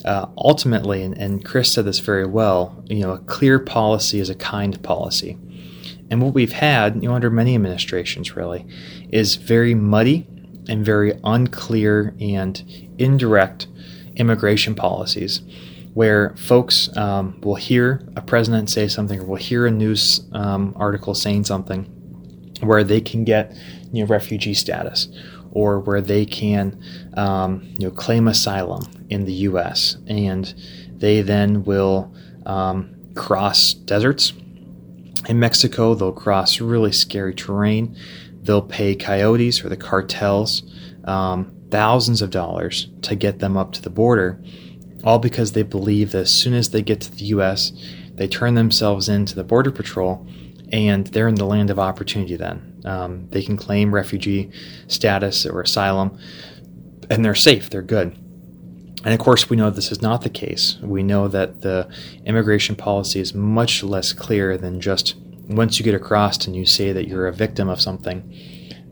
uh, 0.05 0.27
ultimately, 0.37 1.03
and, 1.03 1.17
and 1.19 1.45
Chris 1.45 1.73
said 1.73 1.85
this 1.85 1.99
very 1.99 2.27
well, 2.27 2.85
you 2.87 3.01
know, 3.01 3.13
a 3.13 3.19
clear 3.19 3.59
policy 3.59 4.21
is 4.21 4.31
a 4.31 4.35
kind 4.35 4.81
policy. 4.83 5.39
And 6.11 6.23
what 6.23 6.35
we've 6.35 6.53
had, 6.53 7.03
you 7.03 7.09
know, 7.09 7.15
under 7.15 7.31
many 7.31 7.55
administrations 7.55 8.35
really, 8.37 8.67
is 9.11 9.37
very 9.37 9.75
muddy 9.75 10.27
and 10.69 10.85
very 10.85 11.19
unclear 11.25 12.15
and 12.21 12.63
indirect 12.99 13.67
immigration 14.17 14.75
policies 14.75 15.43
where 15.95 16.35
folks 16.37 16.95
um, 16.97 17.41
will 17.41 17.55
hear 17.55 18.07
a 18.15 18.21
president 18.21 18.71
say 18.71 18.87
something 18.87 19.21
or 19.21 19.25
will 19.25 19.37
hear 19.37 19.67
a 19.67 19.71
news 19.71 20.21
um, 20.33 20.73
article 20.77 21.15
saying 21.15 21.45
something 21.45 21.85
where 22.61 22.85
they 22.85 23.01
can 23.01 23.25
get 23.25 23.53
you 23.93 24.03
know, 24.03 24.09
refugee 24.09 24.55
status 24.55 25.09
or 25.51 25.81
where 25.81 26.01
they 26.01 26.25
can 26.25 26.81
um, 27.17 27.75
you 27.79 27.89
know, 27.89 27.91
claim 27.91 28.29
asylum 28.29 28.83
in 29.09 29.25
the 29.25 29.33
U.S. 29.33 29.97
and 30.07 30.55
they 30.97 31.23
then 31.23 31.65
will 31.65 32.13
um, 32.47 32.95
cross 33.15 33.73
deserts. 33.73 34.33
In 35.29 35.39
Mexico, 35.39 35.95
they'll 35.95 36.13
cross 36.13 36.61
really 36.61 36.91
scary 36.91 37.35
terrain. 37.35 37.97
They'll 38.43 38.63
pay 38.63 38.95
coyotes 38.95 39.63
or 39.63 39.69
the 39.69 39.77
cartels 39.77 40.63
um, 41.05 41.55
thousands 41.71 42.23
of 42.23 42.31
dollars 42.31 42.89
to 43.03 43.15
get 43.15 43.39
them 43.39 43.57
up 43.57 43.73
to 43.73 43.83
the 43.83 43.91
border, 43.91 44.43
all 45.05 45.19
because 45.19 45.53
they 45.53 45.63
believe 45.63 46.13
that 46.13 46.23
as 46.23 46.31
soon 46.31 46.55
as 46.55 46.71
they 46.71 46.81
get 46.81 47.03
to 47.03 47.15
the 47.15 47.25
U.S., 47.27 47.73
they 48.15 48.27
turn 48.27 48.55
themselves 48.55 49.09
into 49.09 49.35
the 49.35 49.45
Border 49.45 49.71
Patrol 49.71 50.27
and 50.73 51.07
they're 51.09 51.29
in 51.29 51.37
the 51.37 51.47
land 51.47 51.71
of 51.71 51.79
opportunity 51.79 52.37
then. 52.37 52.81
Um, 52.85 53.29
they 53.29 53.43
can 53.43 53.57
claim 53.57 53.95
refugee 53.95 54.51
status 54.87 55.47
or 55.47 55.61
asylum, 55.61 56.19
and 57.11 57.25
they're 57.25 57.35
safe, 57.35 57.71
they're 57.71 57.83
good. 57.83 58.17
And 59.09 59.15
of 59.15 59.25
course, 59.25 59.49
we 59.49 59.57
know 59.57 59.71
this 59.71 59.91
is 59.91 60.03
not 60.03 60.21
the 60.21 60.29
case. 60.29 60.77
We 60.83 61.03
know 61.03 61.29
that 61.29 61.63
the 61.63 61.89
immigration 62.27 62.77
policy 62.77 63.21
is 63.21 63.33
much 63.33 63.83
less 63.83 64.13
clear 64.13 64.59
than 64.59 64.83
just 64.83 65.17
once 65.49 65.79
you 65.79 65.85
get 65.87 65.95
across 65.95 66.47
and 66.47 66.55
you 66.55 66.67
say 66.67 66.93
that 66.93 67.09
you're 67.09 67.27
a 67.27 67.33
victim 67.33 67.71
of 67.71 67.81
something, 67.81 68.31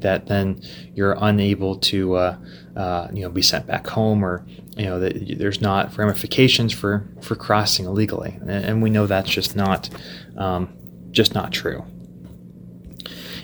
that 0.01 0.25
then 0.25 0.63
you're 0.95 1.19
unable 1.21 1.77
to, 1.81 2.15
uh, 2.15 2.39
uh, 2.77 3.09
you 3.13 3.21
know, 3.21 3.29
be 3.29 3.43
sent 3.43 3.67
back 3.67 3.87
home, 3.89 4.25
or 4.25 4.43
you 4.79 4.87
know, 4.87 4.99
that 5.01 5.37
there's 5.39 5.61
not 5.61 5.95
ramifications 5.99 6.73
for 6.73 7.07
for 7.21 7.35
crossing 7.35 7.85
illegally, 7.85 8.39
and, 8.49 8.83
we 8.83 8.89
know 8.89 9.07
that's 9.07 9.29
just 9.29 9.55
not 9.55 9.91
um, 10.39 10.75
just 11.11 11.35
not 11.35 11.53
true. 11.53 11.85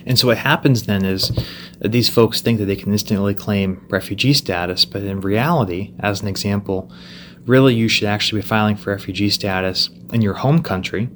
And 0.05 0.19
so 0.19 0.27
what 0.27 0.37
happens 0.37 0.83
then 0.83 1.05
is 1.05 1.31
these 1.79 2.09
folks 2.09 2.41
think 2.41 2.59
that 2.59 2.65
they 2.65 2.75
can 2.75 2.91
instantly 2.91 3.33
claim 3.33 3.85
refugee 3.89 4.33
status, 4.33 4.85
but 4.85 5.03
in 5.03 5.21
reality, 5.21 5.93
as 5.99 6.21
an 6.21 6.27
example, 6.27 6.91
really 7.45 7.73
you 7.73 7.87
should 7.87 8.07
actually 8.07 8.41
be 8.41 8.47
filing 8.47 8.75
for 8.75 8.91
refugee 8.91 9.29
status 9.29 9.89
in 10.11 10.21
your 10.21 10.35
home 10.35 10.61
country, 10.61 11.09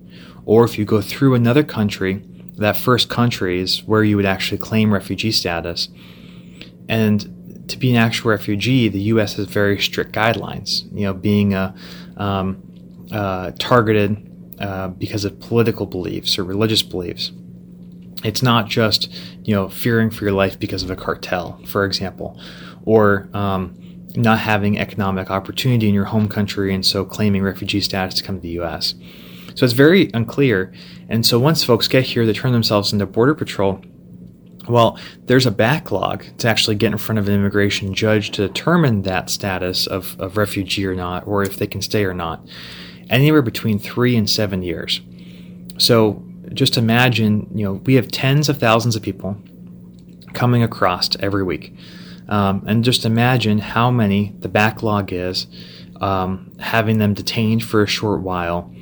or 0.45 0.63
if 0.63 0.77
you 0.77 0.85
go 0.85 1.01
through 1.01 1.35
another 1.35 1.63
country, 1.63 2.23
that 2.57 2.75
first 2.75 3.09
country 3.09 3.59
is 3.59 3.83
where 3.83 4.03
you 4.03 4.15
would 4.15 4.25
actually 4.25 4.57
claim 4.57 4.93
refugee 4.93 5.31
status. 5.31 5.89
And 6.89 7.65
to 7.69 7.77
be 7.77 7.91
an 7.91 7.97
actual 7.97 8.31
refugee, 8.31 8.87
the 8.87 9.01
U.S. 9.01 9.35
has 9.35 9.45
very 9.47 9.79
strict 9.79 10.13
guidelines. 10.13 10.83
You 10.93 11.07
know, 11.07 11.13
being 11.13 11.53
a 11.53 11.75
um, 12.15 12.63
uh, 13.11 13.51
targeted 13.59 14.55
uh, 14.59 14.89
because 14.89 15.25
of 15.25 15.39
political 15.39 15.85
beliefs 15.85 16.39
or 16.39 16.43
religious 16.43 16.81
beliefs. 16.81 17.31
It's 18.27 18.43
not 18.43 18.67
just 18.67 19.11
you 19.43 19.55
know 19.55 19.69
fearing 19.69 20.09
for 20.09 20.25
your 20.25 20.33
life 20.33 20.59
because 20.59 20.83
of 20.83 20.91
a 20.91 20.95
cartel, 20.95 21.59
for 21.65 21.85
example, 21.85 22.39
or 22.85 23.29
um, 23.33 23.73
not 24.15 24.39
having 24.39 24.77
economic 24.77 25.31
opportunity 25.31 25.87
in 25.87 25.93
your 25.93 26.05
home 26.05 26.27
country 26.27 26.73
and 26.73 26.85
so 26.85 27.05
claiming 27.05 27.41
refugee 27.41 27.81
status 27.81 28.15
to 28.15 28.23
come 28.23 28.35
to 28.35 28.41
the 28.41 28.49
U.S. 28.61 28.95
So 29.55 29.63
it's 29.63 29.73
very 29.73 30.11
unclear. 30.13 30.73
And 31.09 31.25
so 31.25 31.39
once 31.39 31.63
folks 31.63 31.87
get 31.87 32.03
here, 32.03 32.25
they 32.25 32.33
turn 32.33 32.51
themselves 32.51 32.93
into 32.93 33.05
Border 33.05 33.33
Patrol. 33.33 33.81
Well, 34.67 34.99
there's 35.25 35.45
a 35.45 35.51
backlog 35.51 36.25
to 36.39 36.47
actually 36.47 36.75
get 36.75 36.91
in 36.91 36.97
front 36.97 37.19
of 37.19 37.27
an 37.27 37.33
immigration 37.33 37.93
judge 37.93 38.31
to 38.31 38.47
determine 38.47 39.03
that 39.03 39.29
status 39.29 39.87
of, 39.87 40.19
of 40.19 40.35
refugee 40.35 40.85
or 40.85 40.93
not, 40.93 41.25
or 41.25 41.41
if 41.41 41.55
they 41.55 41.67
can 41.67 41.81
stay 41.81 42.03
or 42.03 42.13
not 42.13 42.45
anywhere 43.09 43.41
between 43.41 43.79
three 43.79 44.15
and 44.17 44.29
seven 44.29 44.61
years. 44.61 45.01
So 45.77 46.23
just 46.53 46.77
imagine, 46.77 47.49
you 47.53 47.63
know, 47.63 47.73
we 47.73 47.95
have 47.95 48.07
tens 48.09 48.49
of 48.49 48.57
thousands 48.57 48.95
of 48.95 49.01
people 49.01 49.37
coming 50.33 50.63
across 50.63 51.09
every 51.19 51.43
week. 51.43 51.75
Um, 52.29 52.63
and 52.67 52.83
just 52.83 53.05
imagine 53.05 53.59
how 53.59 53.89
many 53.89 54.35
the 54.39 54.49
backlog 54.49 55.13
is, 55.13 55.47
um, 56.01 56.51
having 56.59 56.97
them 56.97 57.13
detained 57.13 57.63
for 57.63 57.81
a 57.81 57.87
short 57.87 58.21
while, 58.21 58.73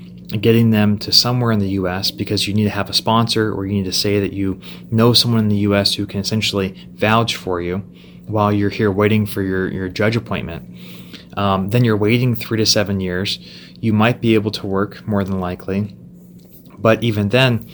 getting 0.42 0.72
them 0.72 0.98
to 1.00 1.12
somewhere 1.12 1.52
in 1.52 1.60
the 1.60 1.70
U.S. 1.70 2.10
because 2.10 2.48
you 2.48 2.54
need 2.56 2.64
to 2.64 2.72
have 2.72 2.90
a 2.90 2.94
sponsor 2.94 3.54
or 3.54 3.68
you 3.68 3.74
need 3.74 3.86
to 3.86 3.94
say 3.94 4.20
that 4.20 4.34
you 4.34 4.60
know 4.90 5.14
someone 5.14 5.42
in 5.42 5.50
the 5.50 5.58
U.S. 5.58 5.94
who 5.94 6.08
can 6.08 6.20
essentially 6.20 6.90
vouch 6.94 7.36
for 7.36 7.62
you 7.62 7.78
while 8.26 8.52
you're 8.52 8.72
here 8.72 8.92
waiting 8.92 9.28
for 9.28 9.44
your, 9.44 9.72
your 9.72 9.90
judge 9.90 10.16
appointment. 10.16 10.68
Um, 11.38 11.70
then 11.70 11.84
you're 11.84 11.98
waiting 11.98 12.34
three 12.34 12.58
to 12.58 12.66
seven 12.66 13.00
years 13.00 13.38
you 13.86 13.94
might 13.94 14.22
be 14.22 14.34
able 14.34 14.52
to 14.52 14.66
work 14.66 15.08
more 15.08 15.24
than 15.24 15.40
likely. 15.40 15.96
But 16.86 17.04
even 17.04 17.30
then, 17.30 17.68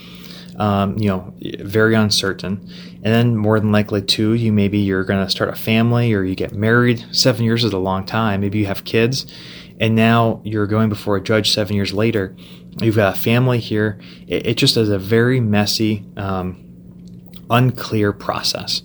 um, 0.55 0.97
you 0.97 1.09
know, 1.09 1.33
very 1.59 1.95
uncertain. 1.95 2.65
And 3.03 3.13
then 3.13 3.35
more 3.35 3.59
than 3.59 3.73
likely, 3.73 4.01
too, 4.01 4.35
you 4.35 4.53
maybe 4.53 4.77
you're 4.77 5.03
going 5.03 5.21
to 5.21 5.29
start 5.29 5.49
a 5.49 5.55
family 5.57 6.13
or 6.13 6.23
you 6.23 6.33
get 6.33 6.53
married. 6.53 7.05
Seven 7.11 7.43
years 7.43 7.65
is 7.65 7.73
a 7.73 7.77
long 7.77 8.05
time. 8.05 8.39
Maybe 8.39 8.59
you 8.59 8.67
have 8.67 8.85
kids, 8.85 9.25
and 9.81 9.97
now 9.97 10.39
you're 10.45 10.65
going 10.65 10.87
before 10.87 11.17
a 11.17 11.21
judge 11.21 11.51
seven 11.51 11.75
years 11.75 11.93
later. 11.93 12.37
You've 12.81 12.95
got 12.95 13.17
a 13.17 13.19
family 13.19 13.59
here. 13.59 13.99
It, 14.27 14.45
it 14.47 14.57
just 14.57 14.77
is 14.77 14.87
a 14.87 14.97
very 14.97 15.41
messy, 15.41 16.05
um, 16.15 16.63
unclear 17.49 18.13
process. 18.13 18.81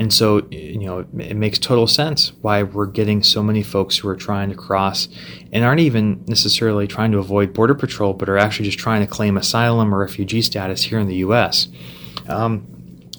And 0.00 0.10
so, 0.10 0.48
you 0.50 0.78
know, 0.78 1.00
it 1.18 1.36
makes 1.36 1.58
total 1.58 1.86
sense 1.86 2.32
why 2.40 2.62
we're 2.62 2.86
getting 2.86 3.22
so 3.22 3.42
many 3.42 3.62
folks 3.62 3.98
who 3.98 4.08
are 4.08 4.16
trying 4.16 4.48
to 4.48 4.56
cross 4.56 5.08
and 5.52 5.62
aren't 5.62 5.82
even 5.82 6.24
necessarily 6.26 6.86
trying 6.86 7.12
to 7.12 7.18
avoid 7.18 7.52
Border 7.52 7.74
Patrol, 7.74 8.14
but 8.14 8.26
are 8.30 8.38
actually 8.38 8.64
just 8.64 8.78
trying 8.78 9.02
to 9.02 9.06
claim 9.06 9.36
asylum 9.36 9.94
or 9.94 9.98
refugee 9.98 10.40
status 10.40 10.84
here 10.84 10.98
in 10.98 11.06
the 11.06 11.16
U.S. 11.16 11.68
Um, 12.28 12.66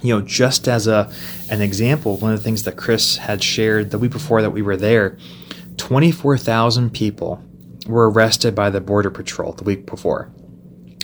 you 0.01 0.11
know, 0.15 0.25
just 0.25 0.67
as 0.67 0.87
a 0.87 1.13
an 1.51 1.61
example, 1.61 2.17
one 2.17 2.33
of 2.33 2.39
the 2.39 2.43
things 2.43 2.63
that 2.63 2.77
Chris 2.77 3.17
had 3.17 3.43
shared 3.43 3.91
the 3.91 3.99
week 3.99 4.11
before 4.11 4.41
that 4.41 4.49
we 4.49 4.63
were 4.63 4.75
there, 4.75 5.19
24,000 5.77 6.89
people 6.89 7.43
were 7.85 8.09
arrested 8.09 8.55
by 8.55 8.71
the 8.71 8.81
Border 8.81 9.11
Patrol 9.11 9.53
the 9.53 9.63
week 9.63 9.85
before. 9.85 10.31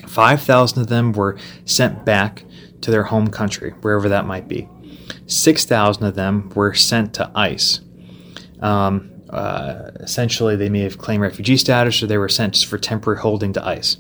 5,000 0.08 0.82
of 0.82 0.88
them 0.88 1.12
were 1.12 1.38
sent 1.66 2.04
back 2.04 2.46
to 2.82 2.90
their 2.90 3.04
home 3.04 3.28
country, 3.28 3.76
wherever 3.82 4.10
that 4.10 4.26
might 4.26 4.48
be. 4.48 4.68
6,000 5.28 6.04
of 6.04 6.16
them 6.16 6.50
were 6.56 6.74
sent 6.74 7.14
to 7.16 7.32
ICE. 7.36 7.82
Um, 8.62 9.12
uh, 9.30 9.92
essentially, 10.00 10.56
they 10.56 10.70
may 10.70 10.82
have 10.82 10.98
claimed 10.98 11.22
refugee 11.22 11.58
status 11.58 12.02
or 12.02 12.08
they 12.08 12.18
were 12.18 12.30
sent 12.30 12.58
for 12.58 12.78
temporary 12.78 13.20
holding 13.20 13.54
to 13.54 13.66
ICE. 13.66 13.98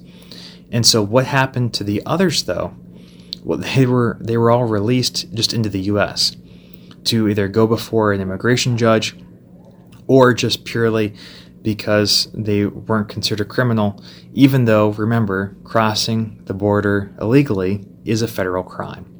And 0.72 0.86
so, 0.86 1.02
what 1.02 1.26
happened 1.26 1.74
to 1.76 1.84
the 1.84 2.02
others, 2.06 2.44
though? 2.44 2.76
Well, 3.44 3.58
they 3.76 3.86
were 3.86 4.18
they 4.20 4.38
were 4.38 4.52
all 4.52 4.66
released 4.66 5.32
just 5.34 5.54
into 5.54 5.70
the 5.70 5.82
U.S. 5.82 6.36
to 7.06 7.28
either 7.28 7.48
go 7.48 7.68
before 7.68 8.14
an 8.14 8.22
immigration 8.22 8.78
judge 8.78 9.16
or 10.08 10.34
just 10.34 10.64
purely 10.64 11.14
because 11.62 12.30
they 12.34 12.66
weren't 12.66 13.10
considered 13.10 13.50
criminal, 13.50 14.02
even 14.34 14.64
though, 14.66 14.90
remember, 14.92 15.58
crossing 15.66 16.42
the 16.46 16.54
border 16.54 17.14
illegally 17.20 17.86
is 18.06 18.22
a 18.22 18.28
federal 18.28 18.64
crime. 18.64 19.17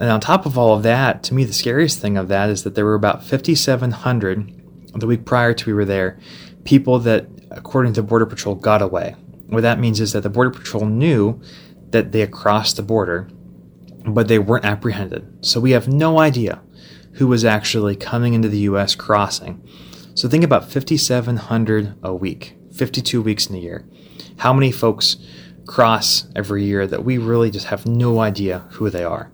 And 0.00 0.10
on 0.10 0.20
top 0.20 0.44
of 0.46 0.58
all 0.58 0.74
of 0.74 0.82
that, 0.82 1.22
to 1.24 1.34
me, 1.34 1.44
the 1.44 1.52
scariest 1.52 2.00
thing 2.00 2.16
of 2.16 2.28
that 2.28 2.50
is 2.50 2.64
that 2.64 2.74
there 2.74 2.84
were 2.84 2.94
about 2.94 3.22
5,700 3.24 4.54
the 5.00 5.06
week 5.06 5.24
prior 5.24 5.52
to 5.52 5.66
we 5.66 5.72
were 5.72 5.84
there, 5.84 6.18
people 6.64 6.98
that, 7.00 7.26
according 7.50 7.92
to 7.94 8.02
Border 8.02 8.26
Patrol, 8.26 8.54
got 8.54 8.82
away. 8.82 9.16
What 9.48 9.62
that 9.62 9.80
means 9.80 10.00
is 10.00 10.12
that 10.12 10.22
the 10.22 10.30
Border 10.30 10.50
Patrol 10.50 10.86
knew 10.86 11.40
that 11.90 12.12
they 12.12 12.20
had 12.20 12.32
crossed 12.32 12.76
the 12.76 12.82
border, 12.82 13.28
but 14.06 14.28
they 14.28 14.38
weren't 14.38 14.64
apprehended. 14.64 15.44
So 15.44 15.60
we 15.60 15.72
have 15.72 15.88
no 15.88 16.18
idea 16.18 16.62
who 17.14 17.26
was 17.26 17.44
actually 17.44 17.96
coming 17.96 18.34
into 18.34 18.48
the 18.48 18.58
U.S. 18.58 18.94
crossing. 18.94 19.66
So 20.14 20.28
think 20.28 20.44
about 20.44 20.70
5,700 20.70 21.94
a 22.02 22.14
week, 22.14 22.56
52 22.72 23.22
weeks 23.22 23.46
in 23.46 23.56
a 23.56 23.60
year. 23.60 23.84
How 24.38 24.52
many 24.52 24.72
folks 24.72 25.16
cross 25.66 26.26
every 26.34 26.64
year 26.64 26.86
that 26.86 27.04
we 27.04 27.18
really 27.18 27.50
just 27.50 27.66
have 27.66 27.86
no 27.86 28.20
idea 28.20 28.60
who 28.72 28.90
they 28.90 29.04
are? 29.04 29.30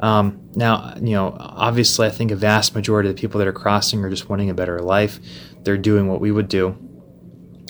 Um, 0.00 0.50
now, 0.54 0.94
you 0.96 1.12
know, 1.12 1.36
obviously, 1.38 2.06
I 2.06 2.10
think 2.10 2.30
a 2.30 2.36
vast 2.36 2.74
majority 2.74 3.08
of 3.08 3.16
the 3.16 3.20
people 3.20 3.38
that 3.38 3.48
are 3.48 3.52
crossing 3.52 4.04
are 4.04 4.10
just 4.10 4.28
wanting 4.28 4.50
a 4.50 4.54
better 4.54 4.80
life. 4.80 5.18
They're 5.62 5.76
doing 5.76 6.08
what 6.08 6.20
we 6.20 6.30
would 6.30 6.48
do. 6.48 6.76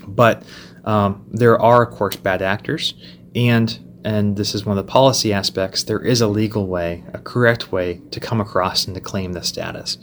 But 0.07 0.43
um, 0.85 1.27
there 1.31 1.61
are, 1.61 1.83
of 1.83 1.95
course, 1.95 2.17
bad 2.17 2.43
actors, 2.43 2.95
and 3.35 3.79
and 4.05 4.37
this 4.37 4.55
is 4.55 4.65
one 4.65 4.79
of 4.79 4.87
the 4.87 4.91
policy 4.91 5.33
aspects. 5.33 5.83
There 5.83 6.01
is 6.01 6.21
a 6.21 6.29
legal 6.29 6.67
way, 6.67 7.05
a 7.13 7.19
correct 7.19 7.73
way 7.73 8.01
to 8.11 8.21
come 8.21 8.41
across 8.41 8.87
and 8.87 8.95
to 8.95 9.01
claim 9.01 9.33
the 9.33 9.43
status. 9.43 9.99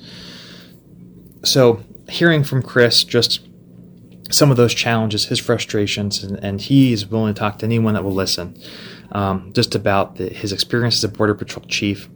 So, 1.44 1.84
hearing 2.10 2.44
from 2.44 2.62
Chris, 2.62 3.04
just 3.04 3.48
some 4.32 4.52
of 4.52 4.58
those 4.58 4.74
challenges, 4.74 5.26
his 5.26 5.40
frustrations, 5.40 6.24
and, 6.24 6.38
and 6.44 6.62
he 6.62 6.92
is 6.92 7.06
willing 7.06 7.34
to 7.34 7.40
talk 7.40 7.60
to 7.60 7.66
anyone 7.66 7.94
that 7.94 8.04
will 8.04 8.14
listen. 8.14 8.60
Um, 9.12 9.54
just 9.54 9.76
about 9.76 10.16
the, 10.16 10.30
his 10.30 10.52
experience 10.52 10.96
as 10.98 11.04
a 11.04 11.10
border 11.10 11.36
patrol 11.36 11.66
chief, 11.68 12.10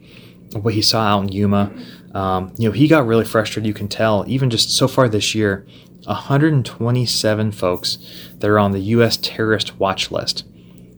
what 0.54 0.74
he 0.74 0.82
saw 0.82 1.02
out 1.02 1.24
in 1.24 1.30
Yuma. 1.30 1.72
Um, 2.14 2.54
you 2.58 2.68
know, 2.68 2.74
he 2.74 2.88
got 2.88 3.06
really 3.06 3.26
frustrated. 3.26 3.68
You 3.68 3.74
can 3.74 3.88
tell, 3.88 4.26
even 4.28 4.50
just 4.50 4.72
so 4.72 4.88
far 4.88 5.08
this 5.08 5.36
year, 5.36 5.66
127 6.06 7.52
folks 7.52 7.98
that 8.40 8.50
are 8.50 8.60
on 8.60 8.72
the 8.72 8.80
U.S. 8.80 9.18
terrorist 9.18 9.78
watch 9.80 10.12
list 10.12 10.46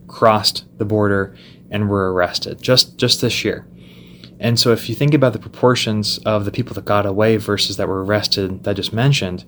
crossed 0.08 0.66
the 0.78 0.86
border 0.86 1.36
and 1.70 1.90
were 1.90 2.14
arrested 2.14 2.62
just 2.62 2.98
just 2.98 3.22
this 3.22 3.44
year. 3.44 3.66
And 4.40 4.60
so, 4.60 4.72
if 4.72 4.90
you 4.90 4.96
think 4.96 5.14
about 5.14 5.34
the 5.34 5.40
proportions 5.40 6.18
of 6.20 6.46
the 6.46 6.52
people 6.52 6.74
that 6.76 6.86
got 6.86 7.06
away 7.06 7.38
versus 7.38 7.78
that 7.78 7.88
were 7.88 8.04
arrested 8.04 8.64
that 8.64 8.72
I 8.72 8.74
just 8.74 8.94
mentioned, 8.94 9.46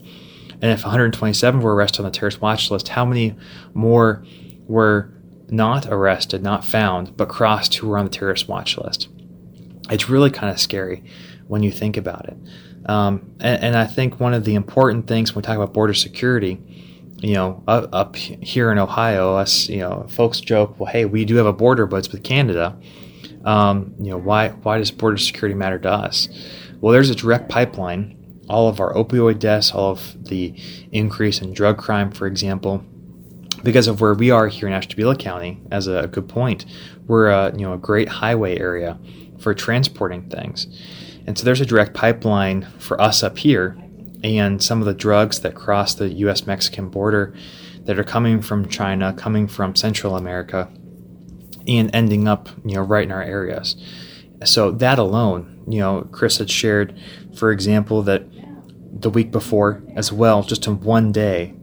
and 0.62 0.72
if 0.72 0.84
127 0.84 1.62
were 1.62 1.76
arrested 1.76 2.02
on 2.02 2.06
the 2.06 2.12
terrorist 2.12 2.42
watch 2.42 2.70
list, 2.70 2.90
how 2.90 3.06
many 3.06 3.36
more 3.74 4.24
were 4.68 5.13
not 5.50 5.86
arrested, 5.88 6.42
not 6.44 6.66
found, 6.66 7.16
but 7.18 7.30
crossed 7.30 7.76
who 7.76 7.88
were 7.88 7.98
on 7.98 8.06
the 8.06 8.12
terrorist 8.12 8.48
watch 8.48 8.78
list? 8.78 9.08
It's 9.90 10.10
really 10.10 10.32
kind 10.32 10.52
of 10.52 10.60
scary 10.60 11.04
when 11.48 11.64
you 11.64 11.72
think 11.72 11.98
about 11.98 12.28
it. 12.28 12.38
Um, 12.86 13.36
and, 13.40 13.64
and, 13.64 13.76
I 13.78 13.86
think 13.86 14.20
one 14.20 14.34
of 14.34 14.44
the 14.44 14.56
important 14.56 15.08
things 15.08 15.34
when 15.34 15.42
we 15.42 15.46
talk 15.46 15.56
about 15.56 15.74
border 15.74 15.94
security, 15.94 16.60
you 17.20 17.34
know, 17.34 17.64
up, 17.66 17.88
up, 17.94 18.16
here 18.18 18.74
in 18.74 18.78
Ohio, 18.78 19.36
us, 19.36 19.70
you 19.70 19.80
know, 19.80 20.06
folks 20.10 20.42
joke, 20.42 20.78
well, 20.78 20.92
hey, 20.92 21.06
we 21.06 21.24
do 21.24 21.36
have 21.36 21.46
a 21.46 21.54
border, 21.54 21.86
but 21.86 21.98
it's 21.98 22.12
with 22.12 22.24
Canada. 22.24 22.78
Um, 23.46 23.94
you 24.00 24.10
know, 24.10 24.18
why 24.18 24.50
why 24.50 24.78
does 24.78 24.92
border 24.92 25.18
security 25.18 25.56
matter 25.56 25.80
to 25.80 25.90
us? 25.90 26.28
Well, 26.82 26.92
there's 26.92 27.10
a 27.10 27.16
direct 27.16 27.48
pipeline. 27.48 28.18
All 28.50 28.68
of 28.68 28.82
our 28.82 28.94
opioid 28.94 29.40
deaths, 29.40 29.72
all 29.72 29.92
of 29.92 30.26
the 30.26 30.54
increase 30.92 31.42
in 31.42 31.54
drug 31.54 31.78
crime, 31.78 32.12
for 32.12 32.28
example, 32.28 32.84
because 33.64 33.88
of 33.88 34.02
where 34.02 34.14
we 34.14 34.30
are 34.30 34.48
here 34.48 34.68
in 34.68 34.74
Ashtabula 34.74 35.16
County, 35.16 35.62
as 35.72 35.88
a, 35.88 36.08
good 36.08 36.28
point, 36.28 36.66
we're 37.08 37.28
a 37.28 37.52
you 37.52 37.66
know 37.66 37.74
a 37.74 37.78
great 37.78 38.10
highway 38.10 38.58
area 38.58 39.00
for 39.40 39.54
transporting 39.54 40.30
things. 40.30 40.68
And 41.26 41.38
so 41.38 41.46
there's 41.46 41.62
a 41.62 41.66
direct 41.66 41.94
pipeline 41.94 42.68
for 42.80 43.00
us 43.00 43.24
up 43.24 43.38
here, 43.38 43.78
and 44.24 44.62
some 44.62 44.80
of 44.80 44.86
the 44.86 44.94
drugs 44.94 45.42
that 45.42 45.56
cross 45.56 45.96
the 45.96 46.10
US 46.10 46.46
Mexican 46.46 46.90
border 46.90 47.34
that 47.86 48.00
are 48.00 48.04
coming 48.04 48.42
from 48.42 48.68
China, 48.68 49.14
coming 49.14 49.48
from 49.48 49.76
Central 49.76 50.16
America, 50.16 50.70
and 51.68 51.94
ending 51.94 52.28
up, 52.28 52.50
you 52.66 52.76
know, 52.76 52.82
right 52.82 53.04
in 53.04 53.12
our 53.12 53.24
areas. 53.24 53.76
So 54.46 54.72
that 54.72 55.00
alone, 55.00 55.64
you 55.68 55.80
know, 55.80 56.08
Chris 56.12 56.38
had 56.38 56.50
shared, 56.50 56.98
for 57.36 57.52
example, 57.52 58.02
that 58.04 58.24
the 59.02 59.10
week 59.10 59.32
before 59.32 59.82
as 59.96 60.12
well, 60.12 60.44
just 60.44 60.68
in 60.68 60.82
one 60.82 61.12
day, 61.12 61.54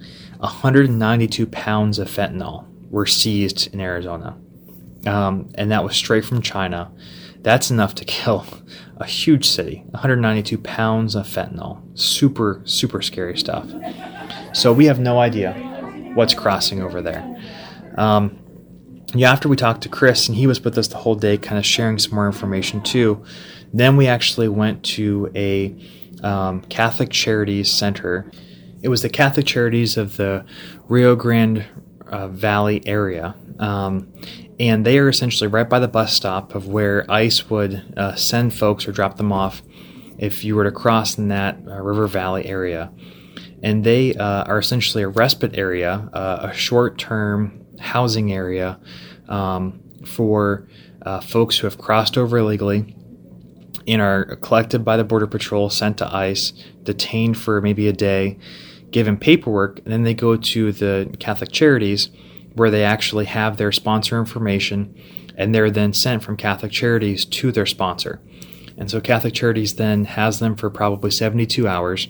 192 0.40 1.46
pounds 1.46 1.98
of 1.98 2.09
fentanyl 2.09 2.66
were 2.90 3.07
seized 3.07 3.72
in 3.72 3.81
Arizona. 3.81 4.37
Um, 5.07 5.50
and 5.55 5.70
that 5.70 5.85
was 5.85 5.96
straight 5.96 6.24
from 6.24 6.42
China. 6.42 6.92
That's 7.42 7.70
enough 7.70 7.94
to 7.96 8.05
kill 8.05 8.46
a 8.98 9.07
huge 9.07 9.46
city. 9.46 9.83
192 9.90 10.59
pounds 10.59 11.14
of 11.14 11.26
fentanyl. 11.26 11.81
Super, 11.98 12.61
super 12.64 13.00
scary 13.00 13.38
stuff. 13.38 13.66
So 14.53 14.72
we 14.72 14.87
have 14.87 14.98
no 14.98 15.18
idea 15.18 15.53
what's 16.14 16.35
crossing 16.35 16.83
over 16.83 17.00
there. 17.00 17.40
Um, 17.96 18.38
yeah, 19.14 19.33
after 19.33 19.48
we 19.48 19.57
talked 19.57 19.83
to 19.83 19.88
Chris, 19.88 20.29
and 20.29 20.37
he 20.37 20.46
was 20.46 20.62
with 20.62 20.76
us 20.79 20.88
the 20.88 20.98
whole 20.98 21.14
day, 21.14 21.37
kind 21.37 21.59
of 21.59 21.66
sharing 21.66 21.98
some 21.98 22.14
more 22.14 22.26
information 22.26 22.83
too, 22.83 23.24
then 23.72 23.96
we 23.96 24.07
actually 24.07 24.48
went 24.48 24.83
to 24.85 25.31
a 25.35 25.76
um, 26.22 26.62
Catholic 26.62 27.11
Charities 27.11 27.70
Center. 27.70 28.31
It 28.82 28.88
was 28.88 29.02
the 29.02 29.08
Catholic 29.08 29.46
Charities 29.46 29.96
of 29.96 30.16
the 30.16 30.44
Rio 30.88 31.14
Grande 31.14 31.66
uh, 32.06 32.28
Valley 32.28 32.82
area. 32.86 33.34
Um, 33.58 34.12
and 34.58 34.84
they 34.84 34.98
are 34.98 35.08
essentially 35.08 35.48
right 35.48 35.68
by 35.68 35.78
the 35.78 35.88
bus 35.88 36.12
stop 36.14 36.54
of 36.54 36.66
where 36.66 37.10
ICE 37.10 37.48
would 37.50 37.94
uh, 37.96 38.14
send 38.14 38.54
folks 38.54 38.86
or 38.86 38.92
drop 38.92 39.16
them 39.16 39.32
off 39.32 39.62
if 40.18 40.44
you 40.44 40.54
were 40.54 40.64
to 40.64 40.70
cross 40.70 41.16
in 41.16 41.28
that 41.28 41.58
uh, 41.66 41.80
River 41.80 42.06
Valley 42.06 42.46
area. 42.46 42.92
And 43.62 43.84
they 43.84 44.14
uh, 44.14 44.44
are 44.44 44.58
essentially 44.58 45.02
a 45.02 45.08
respite 45.08 45.56
area, 45.56 46.08
uh, 46.12 46.48
a 46.50 46.54
short 46.54 46.98
term 46.98 47.64
housing 47.78 48.32
area 48.32 48.78
um, 49.28 49.80
for 50.04 50.68
uh, 51.02 51.20
folks 51.20 51.58
who 51.58 51.66
have 51.66 51.78
crossed 51.78 52.18
over 52.18 52.38
illegally 52.38 52.96
and 53.86 54.02
are 54.02 54.36
collected 54.36 54.84
by 54.84 54.96
the 54.96 55.04
Border 55.04 55.26
Patrol, 55.26 55.70
sent 55.70 55.98
to 55.98 56.14
ICE, 56.14 56.52
detained 56.82 57.38
for 57.38 57.60
maybe 57.60 57.88
a 57.88 57.92
day, 57.92 58.38
given 58.90 59.16
paperwork, 59.16 59.79
and 59.79 59.92
then 59.92 60.03
they 60.03 60.14
go 60.14 60.37
to 60.37 60.72
the 60.72 61.14
Catholic 61.18 61.53
Charities 61.53 62.11
where 62.55 62.70
they 62.70 62.85
actually 62.85 63.26
have 63.26 63.57
their 63.57 63.72
sponsor 63.72 64.18
information 64.18 64.94
and 65.37 65.55
they're 65.55 65.70
then 65.70 65.92
sent 65.92 66.22
from 66.22 66.37
Catholic 66.37 66.72
Charities 66.72 67.24
to 67.24 67.53
their 67.53 67.66
sponsor. 67.66 68.20
And 68.76 68.90
so 68.90 69.00
Catholic 69.00 69.35
Charities 69.35 69.76
then 69.76 70.05
has 70.05 70.38
them 70.38 70.57
for 70.57 70.68
probably 70.70 71.11
72 71.11 71.66
hours, 71.66 72.09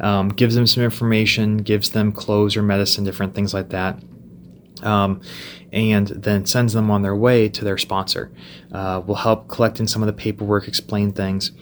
um, 0.00 0.28
gives 0.30 0.54
them 0.54 0.66
some 0.66 0.82
information, 0.82 1.58
gives 1.58 1.90
them 1.90 2.12
clothes 2.12 2.56
or 2.56 2.62
medicine, 2.62 3.04
different 3.04 3.34
things 3.34 3.54
like 3.54 3.70
that. 3.70 4.02
Um, 4.82 5.20
and 5.72 6.08
then 6.08 6.44
sends 6.44 6.72
them 6.72 6.90
on 6.90 7.02
their 7.02 7.16
way 7.16 7.48
to 7.48 7.64
their 7.64 7.78
sponsor. 7.78 8.30
Uh, 8.72 9.02
will 9.06 9.14
help 9.14 9.48
collect 9.48 9.80
in 9.80 9.86
some 9.86 10.02
of 10.02 10.06
the 10.06 10.12
paperwork, 10.12 10.68
explain 10.68 11.12
things. 11.12 11.52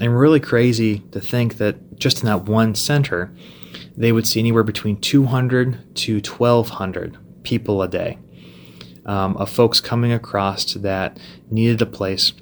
And 0.00 0.18
really 0.18 0.40
crazy 0.40 1.00
to 1.10 1.20
think 1.20 1.56
that 1.58 1.98
just 1.98 2.20
in 2.20 2.26
that 2.26 2.44
one 2.44 2.74
center, 2.74 3.32
they 3.96 4.12
would 4.12 4.26
see 4.26 4.40
anywhere 4.40 4.62
between 4.62 5.00
200 5.00 5.96
to 5.96 6.20
1,200 6.20 7.16
people 7.42 7.82
a 7.82 7.88
day 7.88 8.18
um, 9.06 9.36
of 9.36 9.48
folks 9.48 9.80
coming 9.80 10.12
across 10.12 10.74
that 10.74 11.18
needed 11.50 11.80
a 11.80 11.86
place. 11.86 12.32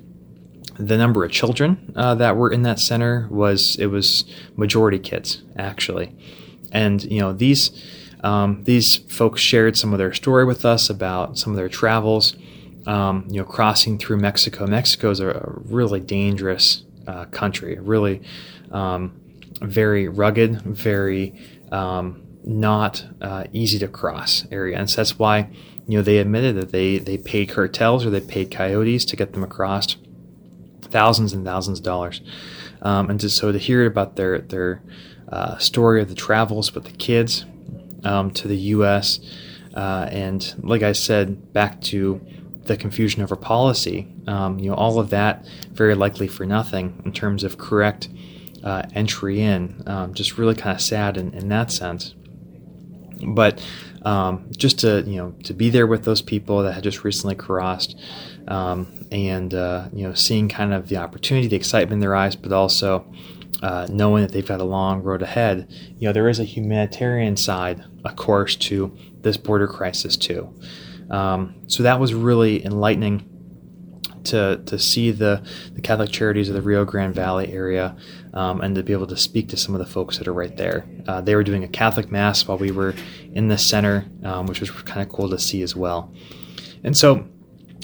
The 0.76 0.96
number 0.96 1.24
of 1.24 1.30
children 1.30 1.92
uh, 1.94 2.16
that 2.16 2.36
were 2.36 2.50
in 2.50 2.62
that 2.62 2.80
center 2.80 3.28
was 3.30 3.76
it 3.76 3.86
was 3.86 4.24
majority 4.56 4.98
kids 4.98 5.42
actually, 5.56 6.16
and 6.72 7.04
you 7.04 7.20
know 7.20 7.32
these 7.32 7.70
um, 8.24 8.64
these 8.64 8.96
folks 8.96 9.40
shared 9.40 9.76
some 9.76 9.92
of 9.92 9.98
their 9.98 10.12
story 10.12 10.44
with 10.44 10.64
us 10.64 10.90
about 10.90 11.38
some 11.38 11.52
of 11.52 11.56
their 11.56 11.68
travels. 11.68 12.34
Um, 12.86 13.26
you 13.30 13.38
know, 13.38 13.46
crossing 13.46 13.96
through 13.96 14.18
Mexico. 14.18 14.66
Mexico 14.66 15.08
is 15.08 15.18
a 15.18 15.42
really 15.64 16.00
dangerous 16.00 16.82
uh, 17.06 17.24
country, 17.26 17.78
really 17.78 18.20
um, 18.72 19.18
very 19.64 20.08
rugged, 20.08 20.62
very 20.62 21.34
um, 21.72 22.22
not 22.44 23.04
uh, 23.20 23.44
easy 23.52 23.78
to 23.78 23.88
cross 23.88 24.46
area, 24.50 24.78
and 24.78 24.88
so 24.88 24.96
that's 24.96 25.18
why 25.18 25.48
you 25.86 25.98
know 25.98 26.02
they 26.02 26.18
admitted 26.18 26.56
that 26.56 26.72
they 26.72 26.98
they 26.98 27.18
paid 27.18 27.48
cartels 27.48 28.04
or 28.04 28.10
they 28.10 28.20
paid 28.20 28.50
coyotes 28.50 29.04
to 29.06 29.16
get 29.16 29.32
them 29.32 29.42
across 29.42 29.96
thousands 30.82 31.32
and 31.32 31.44
thousands 31.44 31.78
of 31.78 31.84
dollars, 31.84 32.20
um, 32.82 33.10
and 33.10 33.20
just 33.20 33.36
so 33.36 33.52
to 33.52 33.58
hear 33.58 33.86
about 33.86 34.16
their 34.16 34.38
their 34.38 34.82
uh, 35.28 35.56
story 35.58 36.00
of 36.00 36.08
the 36.08 36.14
travels 36.14 36.74
with 36.74 36.84
the 36.84 36.92
kids 36.92 37.44
um, 38.04 38.30
to 38.30 38.48
the 38.48 38.56
U.S. 38.56 39.20
Uh, 39.74 40.08
and 40.10 40.54
like 40.62 40.82
I 40.82 40.92
said, 40.92 41.52
back 41.52 41.80
to 41.82 42.20
the 42.64 42.76
confusion 42.76 43.22
over 43.22 43.36
policy, 43.36 44.08
um, 44.26 44.58
you 44.58 44.70
know, 44.70 44.76
all 44.76 44.98
of 44.98 45.10
that 45.10 45.46
very 45.72 45.94
likely 45.94 46.28
for 46.28 46.46
nothing 46.46 47.02
in 47.04 47.12
terms 47.12 47.44
of 47.44 47.58
correct 47.58 48.08
uh, 48.64 48.82
entry 48.94 49.40
in. 49.40 49.82
Um, 49.86 50.14
just 50.14 50.38
really 50.38 50.54
kind 50.54 50.74
of 50.74 50.80
sad 50.80 51.16
in, 51.16 51.32
in 51.34 51.48
that 51.48 51.70
sense. 51.70 52.14
But 53.24 53.64
um, 54.02 54.50
just 54.56 54.80
to 54.80 55.02
you 55.06 55.16
know 55.16 55.30
to 55.44 55.54
be 55.54 55.70
there 55.70 55.86
with 55.86 56.04
those 56.04 56.22
people 56.22 56.62
that 56.62 56.72
had 56.72 56.82
just 56.82 57.04
recently 57.04 57.36
crossed, 57.36 57.98
um, 58.48 59.06
and 59.12 59.54
uh, 59.54 59.88
you 59.92 60.06
know 60.06 60.14
seeing 60.14 60.48
kind 60.48 60.74
of 60.74 60.88
the 60.88 60.96
opportunity, 60.96 61.46
the 61.46 61.56
excitement 61.56 61.94
in 61.94 62.00
their 62.00 62.14
eyes, 62.14 62.34
but 62.34 62.52
also 62.52 63.06
uh, 63.62 63.86
knowing 63.90 64.22
that 64.22 64.32
they've 64.32 64.46
got 64.46 64.60
a 64.60 64.64
long 64.64 65.02
road 65.02 65.22
ahead. 65.22 65.68
You 65.98 66.08
know 66.08 66.12
there 66.12 66.28
is 66.28 66.40
a 66.40 66.44
humanitarian 66.44 67.36
side, 67.36 67.84
of 68.04 68.16
course, 68.16 68.56
to 68.56 68.96
this 69.20 69.36
border 69.36 69.68
crisis 69.68 70.16
too. 70.16 70.52
Um, 71.10 71.54
so 71.66 71.82
that 71.82 72.00
was 72.00 72.14
really 72.14 72.64
enlightening 72.64 73.30
to, 74.24 74.62
to 74.66 74.78
see 74.78 75.10
the, 75.10 75.46
the 75.74 75.80
Catholic 75.80 76.10
Charities 76.10 76.48
of 76.48 76.54
the 76.54 76.62
Rio 76.62 76.84
Grande 76.84 77.14
Valley 77.14 77.52
area 77.52 77.96
um, 78.34 78.60
and 78.60 78.74
to 78.74 78.82
be 78.82 78.92
able 78.92 79.06
to 79.06 79.16
speak 79.16 79.48
to 79.48 79.56
some 79.56 79.74
of 79.74 79.78
the 79.78 79.86
folks 79.86 80.18
that 80.18 80.28
are 80.28 80.32
right 80.32 80.56
there. 80.56 80.86
Uh, 81.06 81.20
they 81.20 81.34
were 81.34 81.44
doing 81.44 81.64
a 81.64 81.68
Catholic 81.68 82.10
Mass 82.10 82.46
while 82.46 82.58
we 82.58 82.70
were 82.70 82.94
in 83.32 83.48
the 83.48 83.56
center, 83.56 84.04
um, 84.24 84.46
which 84.46 84.60
was 84.60 84.70
kind 84.70 85.00
of 85.00 85.08
cool 85.08 85.30
to 85.30 85.38
see 85.38 85.62
as 85.62 85.74
well. 85.74 86.12
And 86.82 86.96
so, 86.96 87.26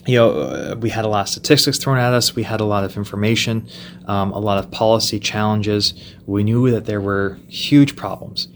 you 0.07 0.17
know, 0.17 0.31
uh, 0.31 0.77
we 0.79 0.91
had 0.91 1.05
a 1.05 1.09
lot 1.09 1.23
of 1.23 1.29
statistics 1.29 1.79
thrown 1.79 1.99
at 1.99 2.13
us. 2.13 2.35
We 2.35 2.43
had 2.43 2.61
a 2.61 2.65
lot 2.65 2.85
of 2.85 2.97
information, 2.97 3.69
um, 4.07 4.33
a 4.33 4.39
lot 4.39 4.63
of 4.63 4.71
policy 4.71 5.21
challenges. 5.21 5.95
We 6.27 6.43
knew 6.43 6.71
that 6.71 6.85
there 6.85 7.01
were 7.01 7.39
huge 7.49 7.97
problems 7.97 8.49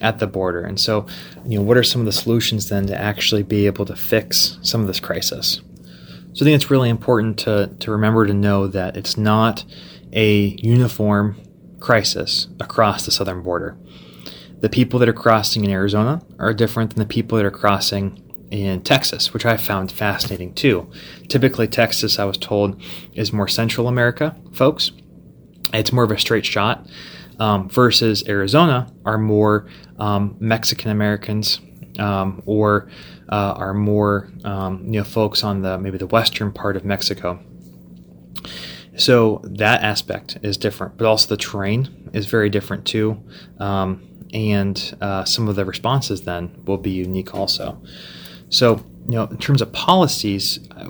at 0.00 0.18
the 0.18 0.26
border. 0.26 0.62
And 0.62 0.78
so, 0.78 1.06
you 1.46 1.58
know, 1.58 1.64
what 1.64 1.76
are 1.76 1.82
some 1.82 2.00
of 2.00 2.06
the 2.06 2.12
solutions 2.12 2.68
then 2.68 2.86
to 2.86 2.98
actually 2.98 3.42
be 3.42 3.66
able 3.66 3.84
to 3.86 3.96
fix 3.96 4.58
some 4.62 4.80
of 4.80 4.86
this 4.86 5.00
crisis? 5.00 5.60
So 6.32 6.44
I 6.44 6.46
think 6.46 6.54
it's 6.54 6.70
really 6.70 6.90
important 6.90 7.38
to, 7.40 7.74
to 7.80 7.90
remember 7.90 8.26
to 8.26 8.34
know 8.34 8.66
that 8.68 8.96
it's 8.96 9.16
not 9.16 9.64
a 10.12 10.56
uniform 10.58 11.40
crisis 11.78 12.48
across 12.60 13.04
the 13.04 13.10
southern 13.10 13.42
border. 13.42 13.76
The 14.60 14.68
people 14.68 14.98
that 14.98 15.08
are 15.08 15.14
crossing 15.14 15.64
in 15.64 15.70
Arizona 15.70 16.22
are 16.38 16.52
different 16.52 16.90
than 16.90 16.98
the 16.98 17.08
people 17.08 17.38
that 17.38 17.46
are 17.46 17.50
crossing 17.50 18.22
in 18.50 18.82
Texas, 18.82 19.32
which 19.32 19.46
I 19.46 19.56
found 19.56 19.90
fascinating 19.90 20.54
too. 20.54 20.90
Typically, 21.28 21.68
Texas, 21.68 22.18
I 22.18 22.24
was 22.24 22.36
told, 22.36 22.82
is 23.14 23.32
more 23.32 23.48
Central 23.48 23.88
America 23.88 24.36
folks. 24.52 24.90
It's 25.72 25.92
more 25.92 26.04
of 26.04 26.10
a 26.10 26.18
straight 26.18 26.44
shot, 26.44 26.86
um, 27.38 27.68
versus 27.68 28.22
Arizona 28.28 28.92
are 29.04 29.18
more 29.18 29.66
um, 29.98 30.36
Mexican 30.38 30.90
Americans 30.90 31.60
um, 31.98 32.42
or 32.44 32.88
uh, 33.30 33.54
are 33.56 33.74
more 33.74 34.30
um, 34.44 34.84
you 34.84 35.00
know 35.00 35.04
folks 35.04 35.42
on 35.42 35.62
the 35.62 35.78
maybe 35.78 35.98
the 35.98 36.06
western 36.06 36.52
part 36.52 36.76
of 36.76 36.84
Mexico. 36.84 37.40
So 38.96 39.40
that 39.44 39.82
aspect 39.82 40.38
is 40.42 40.56
different, 40.56 40.96
but 40.96 41.06
also 41.06 41.28
the 41.28 41.36
terrain 41.36 42.10
is 42.12 42.26
very 42.26 42.50
different 42.50 42.86
too, 42.86 43.22
um, 43.58 44.06
and 44.32 44.96
uh, 45.00 45.24
some 45.24 45.48
of 45.48 45.56
the 45.56 45.64
responses 45.64 46.22
then 46.22 46.62
will 46.64 46.78
be 46.78 46.90
unique 46.90 47.34
also. 47.34 47.80
So 48.48 48.84
you 49.08 49.16
know, 49.16 49.24
in 49.24 49.38
terms 49.38 49.62
of 49.62 49.72
policies, 49.72 50.60
uh, 50.76 50.84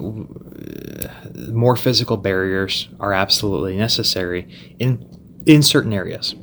more 1.50 1.76
physical 1.76 2.16
barriers 2.16 2.88
are 2.98 3.12
absolutely 3.12 3.76
necessary 3.76 4.48
in 4.78 5.06
in 5.46 5.62
certain 5.62 5.92
areas. 5.92 6.34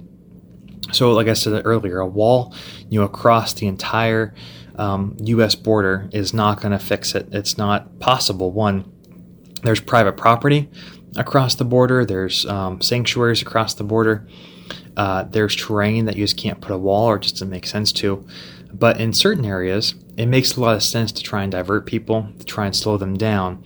So, 0.92 1.12
like 1.12 1.28
I 1.28 1.34
said 1.34 1.62
earlier, 1.66 2.00
a 2.00 2.08
wall, 2.08 2.56
you 2.90 3.00
know, 3.00 3.06
across 3.06 3.54
the 3.54 3.68
entire 3.68 4.34
um, 4.76 5.18
U.S. 5.22 5.56
border 5.56 6.10
is 6.14 6.34
not 6.34 6.62
going 6.62 6.72
to 6.72 6.80
fix 6.80 7.14
it. 7.14 7.28
It's 7.32 7.58
not 7.58 8.00
possible. 8.00 8.52
One, 8.52 8.92
there's 9.64 9.82
private 9.82 10.18
property 10.18 10.70
across 11.16 11.56
the 11.56 11.66
border. 11.66 12.06
There's 12.06 12.46
um, 12.46 12.82
sanctuaries 12.82 13.42
across 13.42 13.74
the 13.74 13.84
border. 13.84 14.28
Uh, 14.96 15.24
there's 15.24 15.56
terrain 15.56 16.06
that 16.06 16.16
you 16.16 16.24
just 16.24 16.38
can't 16.38 16.60
put 16.60 16.72
a 16.72 16.78
wall 16.78 17.06
or 17.06 17.20
just 17.20 17.36
doesn't 17.36 17.50
make 17.50 17.68
sense 17.68 17.92
to. 17.94 18.26
But 18.74 19.00
in 19.00 19.14
certain 19.14 19.46
areas, 19.46 19.96
it 20.18 20.26
makes 20.26 20.56
a 20.56 20.62
lot 20.62 20.76
of 20.76 20.84
sense 20.84 21.12
to 21.14 21.24
try 21.24 21.44
and 21.44 21.52
divert 21.52 21.86
people, 21.86 22.30
to 22.40 22.46
try 22.46 22.66
and 22.66 22.76
slow 22.76 22.98
them 22.98 23.16
down, 23.16 23.64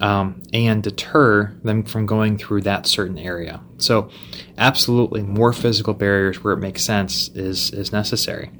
um, 0.00 0.42
and 0.52 0.82
deter 0.82 1.56
them 1.64 1.82
from 1.82 2.06
going 2.06 2.38
through 2.38 2.62
that 2.62 2.86
certain 2.86 3.18
area. 3.18 3.60
So, 3.78 4.10
absolutely, 4.56 5.22
more 5.22 5.52
physical 5.52 5.94
barriers 5.94 6.44
where 6.44 6.52
it 6.52 6.58
makes 6.58 6.82
sense 6.82 7.28
is 7.28 7.70
is 7.72 7.92
necessary. 7.92 8.50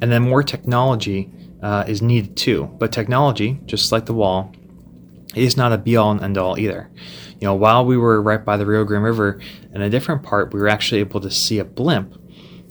And 0.00 0.12
then 0.12 0.22
more 0.22 0.42
technology 0.42 1.32
uh, 1.62 1.84
is 1.86 2.02
needed 2.02 2.36
too. 2.36 2.70
But 2.78 2.92
technology, 2.92 3.60
just 3.64 3.92
like 3.92 4.06
the 4.06 4.14
wall, 4.14 4.52
is 5.34 5.56
not 5.56 5.72
a 5.72 5.78
be 5.78 5.96
all 5.96 6.10
and 6.10 6.22
end 6.22 6.38
all 6.38 6.58
either. 6.58 6.90
You 7.40 7.46
know, 7.48 7.54
while 7.54 7.84
we 7.84 7.96
were 7.96 8.20
right 8.22 8.44
by 8.44 8.56
the 8.56 8.66
Rio 8.66 8.84
Grande 8.84 9.04
River, 9.04 9.40
in 9.72 9.82
a 9.82 9.90
different 9.90 10.22
part, 10.22 10.52
we 10.52 10.60
were 10.60 10.68
actually 10.68 11.00
able 11.00 11.20
to 11.20 11.30
see 11.30 11.58
a 11.58 11.64
blimp 11.64 12.14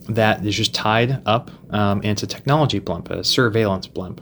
that 0.09 0.45
is 0.45 0.55
just 0.55 0.73
tied 0.73 1.21
up 1.25 1.51
um, 1.71 2.01
into 2.01 2.27
technology 2.27 2.79
blimp, 2.79 3.09
a 3.09 3.23
surveillance 3.23 3.87
blimp. 3.87 4.21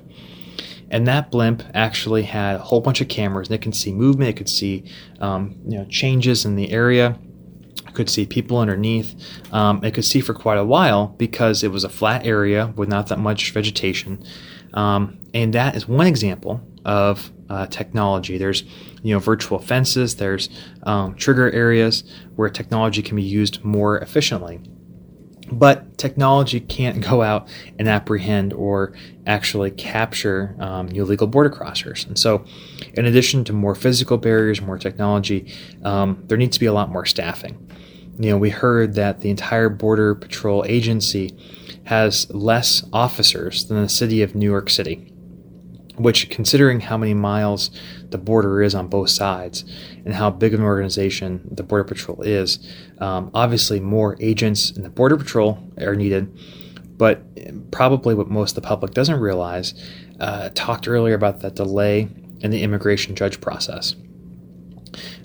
And 0.89 1.07
that 1.07 1.31
blimp 1.31 1.63
actually 1.73 2.23
had 2.23 2.57
a 2.57 2.59
whole 2.59 2.81
bunch 2.81 3.01
of 3.01 3.07
cameras, 3.07 3.47
and 3.47 3.55
it 3.55 3.61
can 3.61 3.73
see 3.73 3.91
movement, 3.91 4.29
it 4.29 4.37
could 4.37 4.49
see 4.49 4.83
um, 5.19 5.55
you 5.65 5.77
know 5.77 5.85
changes 5.85 6.45
in 6.45 6.55
the 6.55 6.71
area 6.71 7.17
could 7.93 8.09
see 8.09 8.25
people 8.25 8.57
underneath. 8.57 9.15
Um, 9.51 9.83
it 9.83 9.93
could 9.93 10.05
see 10.05 10.19
for 10.19 10.33
quite 10.33 10.57
a 10.57 10.65
while 10.65 11.07
because 11.07 11.63
it 11.63 11.71
was 11.71 11.83
a 11.83 11.89
flat 11.89 12.25
area 12.25 12.73
with 12.75 12.89
not 12.89 13.07
that 13.07 13.19
much 13.19 13.51
vegetation. 13.51 14.23
Um, 14.73 15.19
and 15.33 15.53
that 15.53 15.75
is 15.75 15.87
one 15.87 16.07
example 16.07 16.61
of 16.85 17.31
uh, 17.49 17.67
technology. 17.67 18.37
There's 18.37 18.63
you 19.01 19.13
know 19.13 19.19
virtual 19.19 19.59
fences. 19.59 20.15
There's 20.15 20.49
um, 20.83 21.15
trigger 21.15 21.51
areas 21.51 22.03
where 22.35 22.49
technology 22.49 23.01
can 23.01 23.15
be 23.15 23.23
used 23.23 23.63
more 23.63 23.97
efficiently. 23.99 24.59
But 25.51 25.97
technology 25.97 26.59
can't 26.59 27.01
go 27.07 27.21
out 27.21 27.47
and 27.77 27.87
apprehend 27.87 28.53
or 28.53 28.93
actually 29.27 29.71
capture 29.71 30.55
um, 30.59 30.87
illegal 30.89 31.27
border 31.27 31.49
crossers. 31.49 32.07
And 32.07 32.17
so, 32.17 32.45
in 32.93 33.05
addition 33.05 33.43
to 33.45 33.53
more 33.53 33.75
physical 33.75 34.17
barriers, 34.17 34.61
more 34.61 34.77
technology, 34.77 35.53
um, 35.83 36.23
there 36.27 36.37
needs 36.37 36.55
to 36.57 36.59
be 36.59 36.65
a 36.65 36.73
lot 36.73 36.89
more 36.89 37.05
staffing 37.05 37.69
you 38.19 38.29
know, 38.29 38.37
we 38.37 38.49
heard 38.49 38.93
that 38.95 39.21
the 39.21 39.29
entire 39.29 39.69
Border 39.69 40.15
Patrol 40.15 40.63
agency 40.67 41.35
has 41.85 42.29
less 42.31 42.83
officers 42.93 43.65
than 43.65 43.81
the 43.81 43.89
city 43.89 44.21
of 44.21 44.35
New 44.35 44.49
York 44.49 44.69
City, 44.69 45.12
which, 45.95 46.29
considering 46.29 46.79
how 46.79 46.97
many 46.97 47.13
miles 47.13 47.69
the 48.09 48.17
border 48.17 48.61
is 48.61 48.73
on 48.73 48.87
both 48.87 49.09
sides 49.09 49.63
and 50.05 50.13
how 50.13 50.29
big 50.29 50.53
of 50.53 50.59
an 50.59 50.65
organization 50.65 51.47
the 51.51 51.63
Border 51.63 51.83
Patrol 51.83 52.21
is, 52.21 52.59
um, 52.99 53.29
obviously 53.33 53.79
more 53.79 54.17
agents 54.19 54.71
in 54.71 54.83
the 54.83 54.89
Border 54.89 55.17
Patrol 55.17 55.59
are 55.79 55.95
needed. 55.95 56.35
But 56.97 57.71
probably 57.71 58.15
what 58.15 58.29
most 58.29 58.51
of 58.51 58.63
the 58.63 58.67
public 58.67 58.93
doesn't 58.93 59.19
realize, 59.19 59.73
uh, 60.19 60.49
talked 60.53 60.87
earlier 60.87 61.15
about 61.15 61.41
that 61.41 61.55
delay 61.55 62.07
in 62.41 62.51
the 62.51 62.63
immigration 62.63 63.15
judge 63.15 63.41
process 63.41 63.95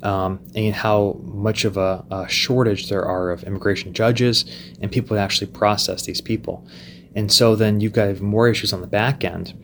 um, 0.03 0.41
and 0.55 0.75
how 0.75 1.21
much 1.23 1.65
of 1.65 1.77
a, 1.77 2.05
a, 2.11 2.29
shortage 2.29 2.89
there 2.89 3.05
are 3.05 3.31
of 3.31 3.45
immigration 3.45 3.93
judges 3.93 4.45
and 4.81 4.91
people 4.91 5.17
that 5.17 5.23
actually 5.23 5.49
process 5.49 6.05
these 6.05 6.21
people. 6.21 6.67
And 7.15 7.33
so 7.33 7.57
then 7.57 7.81
you've 7.81 7.93
got 7.93 8.21
more 8.21 8.49
issues 8.49 8.73
on 8.73 8.81
the 8.81 8.87
back 8.87 9.25
end. 9.25 9.55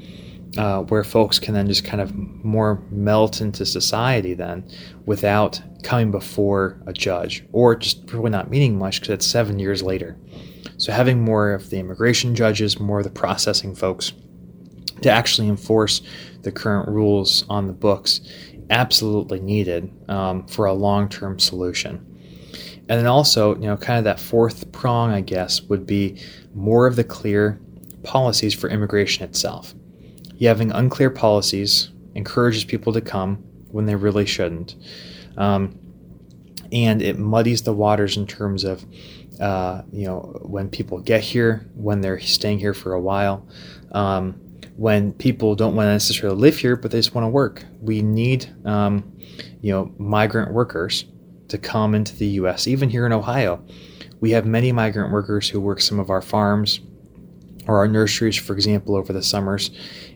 Uh, 0.57 0.83
where 0.83 1.03
folks 1.03 1.41
can 1.41 1.53
then 1.53 1.67
just 1.67 1.85
kind 1.85 2.01
of 2.01 2.15
more 2.45 2.81
melt 2.91 3.41
into 3.41 3.67
society 3.67 4.35
then 4.35 4.65
without 5.05 5.61
coming 5.83 6.13
before 6.13 6.81
a 6.87 6.93
judge 6.93 7.45
or 7.51 7.75
just 7.75 8.13
really 8.13 8.31
not 8.31 8.51
meaning 8.51 8.79
much 8.79 9.01
because 9.01 9.15
it's 9.15 9.27
seven 9.27 9.59
years 9.59 9.83
later. 9.83 10.17
So 10.77 10.93
having 10.93 11.21
more 11.21 11.53
of 11.53 11.71
the 11.71 11.79
immigration 11.79 12.37
judges, 12.37 12.79
more 12.79 12.99
of 12.99 13.05
the 13.05 13.11
processing 13.11 13.75
folks 13.75 14.13
to 15.03 15.11
actually 15.11 15.49
enforce 15.49 16.03
the 16.43 16.53
current 16.53 16.89
rules 16.89 17.45
on 17.49 17.67
the 17.67 17.73
books 17.73 18.21
absolutely 18.71 19.41
needed 19.41 19.93
um, 20.09 20.47
for 20.47 20.67
a 20.67 20.73
long 20.73 21.09
term 21.09 21.39
solution. 21.39 22.07
And 22.89 23.01
then 23.01 23.07
also, 23.07 23.55
you 23.55 23.63
know, 23.63 23.77
kind 23.77 23.99
of 23.99 24.05
that 24.05 24.21
fourth 24.21 24.71
prong, 24.73 25.11
I 25.11 25.21
guess, 25.21 25.63
would 25.63 25.87
be 25.87 26.21
more 26.55 26.87
of 26.87 26.97
the 26.97 27.05
clear 27.05 27.61
policies 28.03 28.53
for 28.55 28.69
immigration 28.69 29.25
itself. 29.25 29.75
Having 30.41 30.73
unclear 30.73 31.11
policies 31.11 31.91
encourages 32.15 32.65
people 32.65 32.93
to 32.93 33.01
come 33.01 33.37
when 33.71 33.87
they 33.87 33.95
really 33.95 34.27
shouldn't. 34.27 34.77
Um, 35.37 35.79
and 36.73 37.03
it 37.03 37.19
muddies 37.19 37.63
the 37.63 37.73
waters 37.73 38.17
in 38.17 38.27
terms 38.27 38.65
of, 38.65 38.85
uh, 39.41 39.83
you 39.93 40.07
know, 40.07 40.39
when 40.43 40.69
people 40.69 40.99
get 41.01 41.23
here, 41.23 41.69
when 41.75 42.01
they're 42.01 42.21
staying 42.21 42.59
here 42.59 42.75
for 42.75 42.95
a 42.95 43.01
while. 43.01 43.47
Um, 43.93 44.41
when 44.77 45.13
people 45.13 45.55
don't 45.55 45.77
want 45.77 45.87
to 45.87 45.93
necessarily 45.93 46.37
live 46.37 46.57
here, 46.57 46.75
but 46.75 46.91
they 46.91 46.99
just 46.99 47.15
want 47.15 47.25
to 47.25 47.29
work. 47.29 47.65
We 47.81 48.03
need, 48.03 48.49
um, 48.67 49.13
you 49.61 49.73
know, 49.73 49.93
migrant 49.99 50.53
workers 50.53 51.05
to 51.49 51.59
come 51.59 51.95
into 51.95 52.17
the 52.17 52.27
U.S. 52.27 52.67
Even 52.67 52.91
here 52.91 53.07
in 53.07 53.13
Ohio, 53.13 53.65
we 54.21 54.33
have 54.33 54.47
many 54.47 54.73
migrant 54.73 55.13
workers 55.13 55.49
who 55.49 55.61
work 55.61 55.81
some 55.81 56.01
of 56.01 56.11
our 56.11 56.23
farms 56.23 56.81
or 57.67 57.79
our 57.79 57.89
nurseries, 57.89 58.37
for 58.37 58.53
example, 58.53 58.97
over 58.97 59.13
the 59.13 59.23
summers. 59.23 59.71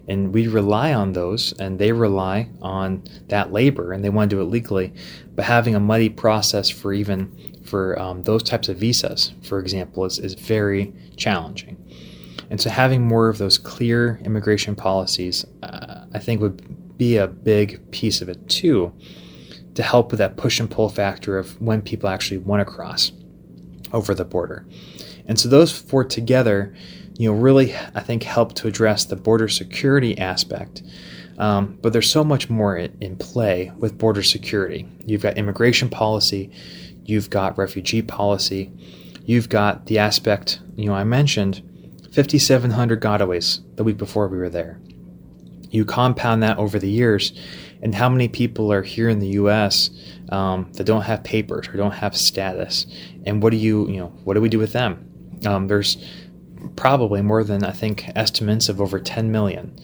and 0.09 0.33
we 0.33 0.49
rely 0.49 0.95
on 0.95 1.13
those, 1.13 1.53
and 1.59 1.79
they 1.79 1.93
rely 1.93 2.49
on 2.63 3.03
that 3.29 3.53
labor, 3.53 3.93
and 3.93 4.03
they 4.03 4.09
want 4.09 4.31
to 4.31 4.37
do 4.37 4.41
it 4.41 4.47
legally. 4.47 4.93
But 5.35 5.45
having 5.45 5.75
a 5.75 5.81
muddy 5.81 6.09
process 6.09 6.71
for 6.71 6.93
even 6.93 7.59
for 7.69 7.99
um, 7.99 8.23
those 8.23 8.43
types 8.43 8.69
of 8.69 8.79
visas, 8.79 9.35
for 9.43 9.59
example, 9.61 10.05
is, 10.05 10.19
is 10.19 10.35
very 10.35 10.93
challenging. 11.17 11.77
And 12.51 12.61
so, 12.61 12.71
having 12.71 13.07
more 13.07 13.29
of 13.29 13.39
those 13.39 13.59
clear 13.59 14.21
immigration 14.25 14.75
policies, 14.75 15.45
uh, 15.63 16.07
I 16.15 16.19
think, 16.19 16.41
would 16.41 16.97
be 16.97 17.17
a 17.17 17.27
big 17.29 17.91
piece 17.91 18.21
of 18.23 18.29
it 18.29 18.49
too, 18.49 18.93
to 19.75 19.83
help 19.83 20.11
with 20.11 20.19
that 20.19 20.37
push 20.37 20.59
and 20.59 20.71
pull 20.71 20.89
factor 20.89 21.39
of 21.39 21.61
when 21.61 21.83
people 21.83 22.09
actually 22.09 22.39
want 22.39 22.61
to 22.61 22.65
cross 22.65 23.13
over 23.93 24.15
the 24.15 24.25
border. 24.25 24.67
And 25.27 25.39
so, 25.39 25.49
those 25.49 25.71
four 25.71 26.05
together 26.05 26.75
you 27.19 27.29
know, 27.31 27.37
really, 27.37 27.75
I 27.95 28.01
think, 28.01 28.23
help 28.23 28.55
to 28.55 28.69
address 28.69 29.05
the 29.05 29.17
border 29.17 29.49
security 29.49 30.17
aspect. 30.17 30.83
Um, 31.37 31.77
but 31.83 31.93
there's 31.93 32.11
so 32.11 32.25
much 32.25 32.49
more 32.49 32.77
in 32.77 33.17
play 33.17 33.73
with 33.77 33.99
border 33.99 34.23
security. 34.23 34.89
You've 35.05 35.23
got 35.23 35.37
immigration 35.37 35.89
policy, 35.91 36.51
you've 37.05 37.29
got 37.29 37.59
refugee 37.59 38.03
policy, 38.03 38.73
you've 39.25 39.49
got 39.49 39.87
the 39.87 39.99
aspect, 39.99 40.61
you 40.77 40.87
know, 40.87 40.95
I 40.95 41.05
mentioned 41.05 41.63
5,700 42.13 43.01
gotaways 43.03 43.61
the 43.77 43.85
week 43.85 43.99
before 43.99 44.29
we 44.29 44.39
were 44.39 44.49
there. 44.49 44.81
You 45.71 45.85
compound 45.85 46.43
that 46.45 46.57
over 46.59 46.79
the 46.79 46.89
years, 46.89 47.33
and 47.83 47.95
how 47.95 48.09
many 48.09 48.29
people 48.29 48.73
are 48.73 48.83
here 48.83 49.09
in 49.09 49.19
the 49.19 49.29
U.S. 49.29 49.91
Um, 50.31 50.71
that 50.73 50.85
don't 50.85 51.03
have 51.03 51.23
papers 51.25 51.69
or 51.69 51.77
don't 51.77 51.93
have 51.93 52.17
status, 52.17 52.87
and 53.27 53.43
what 53.43 53.51
do 53.51 53.57
you, 53.57 53.89
you 53.89 53.99
know, 53.99 54.09
what 54.25 54.35
do 54.35 54.41
we 54.41 54.49
do 54.49 54.59
with 54.59 54.73
them? 54.73 55.05
Um, 55.47 55.69
there's 55.69 55.99
probably 56.77 57.23
more 57.23 57.45
than 57.45 57.65
I 57.65 57.73
think 57.73 58.11
estimates 58.15 58.69
of 58.69 58.81
over 58.81 58.99
10 58.99 59.31
million. 59.31 59.79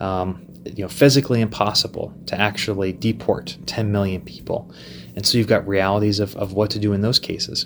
Um, 0.00 0.46
you 0.64 0.82
know, 0.82 0.88
physically 0.88 1.40
impossible 1.40 2.14
to 2.26 2.40
actually 2.40 2.92
deport 2.92 3.58
10 3.66 3.90
million 3.90 4.20
people. 4.20 4.72
And 5.16 5.26
so 5.26 5.36
you've 5.36 5.48
got 5.48 5.66
realities 5.66 6.20
of, 6.20 6.36
of 6.36 6.52
what 6.52 6.70
to 6.70 6.78
do 6.78 6.92
in 6.92 7.00
those 7.00 7.18
cases. 7.18 7.64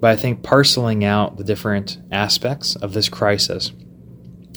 But 0.00 0.10
I 0.10 0.16
think 0.16 0.42
parceling 0.42 1.04
out 1.04 1.36
the 1.36 1.44
different 1.44 1.98
aspects 2.10 2.76
of 2.76 2.94
this 2.94 3.08
crisis 3.08 3.72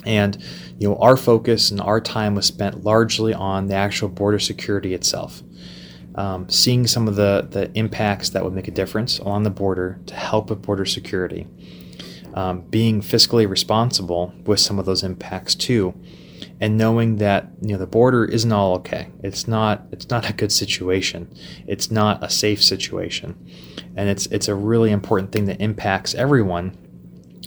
and 0.05 0.41
you 0.79 0.89
know 0.89 0.97
our 0.97 1.15
focus 1.15 1.71
and 1.71 1.79
our 1.79 2.01
time 2.01 2.35
was 2.35 2.45
spent 2.45 2.83
largely 2.83 3.33
on 3.33 3.67
the 3.67 3.75
actual 3.75 4.09
border 4.09 4.39
security 4.39 4.93
itself 4.93 5.41
um, 6.15 6.47
seeing 6.47 6.85
some 6.85 7.07
of 7.07 7.15
the, 7.15 7.47
the 7.49 7.71
impacts 7.73 8.29
that 8.29 8.43
would 8.43 8.53
make 8.53 8.67
a 8.67 8.71
difference 8.71 9.19
on 9.21 9.43
the 9.43 9.49
border 9.49 9.99
to 10.05 10.13
help 10.13 10.49
with 10.49 10.61
border 10.61 10.85
security 10.85 11.47
um, 12.33 12.61
being 12.61 13.01
fiscally 13.01 13.47
responsible 13.47 14.33
with 14.45 14.59
some 14.59 14.79
of 14.79 14.85
those 14.85 15.03
impacts 15.03 15.55
too, 15.55 15.93
and 16.59 16.77
knowing 16.77 17.17
that 17.17 17.47
you 17.61 17.73
know 17.73 17.77
the 17.77 17.87
border 17.87 18.25
isn't 18.25 18.51
all 18.51 18.75
okay. 18.75 19.09
It's 19.21 19.47
not 19.47 19.85
it's 19.91 20.09
not 20.09 20.29
a 20.29 20.33
good 20.33 20.51
situation. 20.51 21.31
It's 21.67 21.91
not 21.91 22.23
a 22.23 22.29
safe 22.29 22.63
situation, 22.63 23.35
and 23.95 24.09
it's 24.09 24.25
it's 24.27 24.47
a 24.47 24.55
really 24.55 24.91
important 24.91 25.31
thing 25.31 25.45
that 25.45 25.61
impacts 25.61 26.15
everyone, 26.15 26.77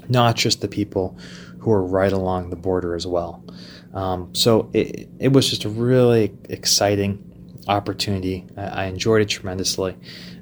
not 0.08 0.36
just 0.36 0.60
the 0.60 0.68
people 0.68 1.18
who 1.60 1.72
are 1.72 1.82
right 1.82 2.12
along 2.12 2.50
the 2.50 2.56
border 2.56 2.94
as 2.94 3.06
well. 3.06 3.44
Um, 3.92 4.34
so 4.34 4.70
it, 4.72 5.08
it 5.18 5.32
was 5.32 5.48
just 5.48 5.64
a 5.64 5.68
really 5.68 6.36
exciting 6.48 7.22
opportunity. 7.66 8.46
I, 8.56 8.62
I 8.62 8.84
enjoyed 8.84 9.22
it 9.22 9.28
tremendously. 9.28 9.96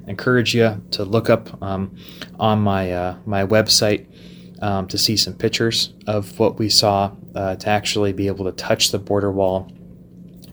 I 0.05 0.09
encourage 0.09 0.53
you 0.53 0.83
to 0.91 1.03
look 1.03 1.29
up 1.29 1.61
um, 1.63 1.95
on 2.39 2.59
my 2.59 2.91
uh, 2.91 3.17
my 3.25 3.45
website 3.45 4.05
um, 4.61 4.87
to 4.87 4.97
see 4.97 5.17
some 5.17 5.33
pictures 5.33 5.93
of 6.07 6.39
what 6.39 6.57
we 6.57 6.69
saw, 6.69 7.11
uh, 7.35 7.55
to 7.55 7.69
actually 7.69 8.13
be 8.13 8.27
able 8.27 8.45
to 8.45 8.51
touch 8.51 8.91
the 8.91 8.99
border 8.99 9.31
wall, 9.31 9.71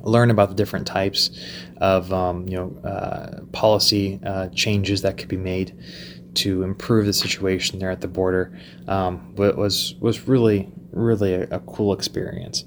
learn 0.03 0.31
about 0.31 0.49
the 0.49 0.55
different 0.55 0.87
types 0.87 1.31
of 1.79 2.13
um, 2.13 2.47
you 2.49 2.57
know 2.57 2.89
uh, 2.89 3.43
policy 3.53 4.21
uh, 4.25 4.49
changes 4.49 5.03
that 5.03 5.17
could 5.17 5.29
be 5.29 5.37
made 5.37 5.77
to 6.35 6.63
improve 6.63 7.07
the 7.07 7.13
situation 7.13 7.79
there 7.79 7.91
at 7.91 8.01
the 8.01 8.09
border. 8.09 8.59
Um, 8.89 9.35
was 9.37 9.95
was 10.01 10.27
really 10.27 10.71
really 10.93 11.35
a, 11.35 11.43
a 11.51 11.61
cool 11.61 11.93
experience. 11.93 12.65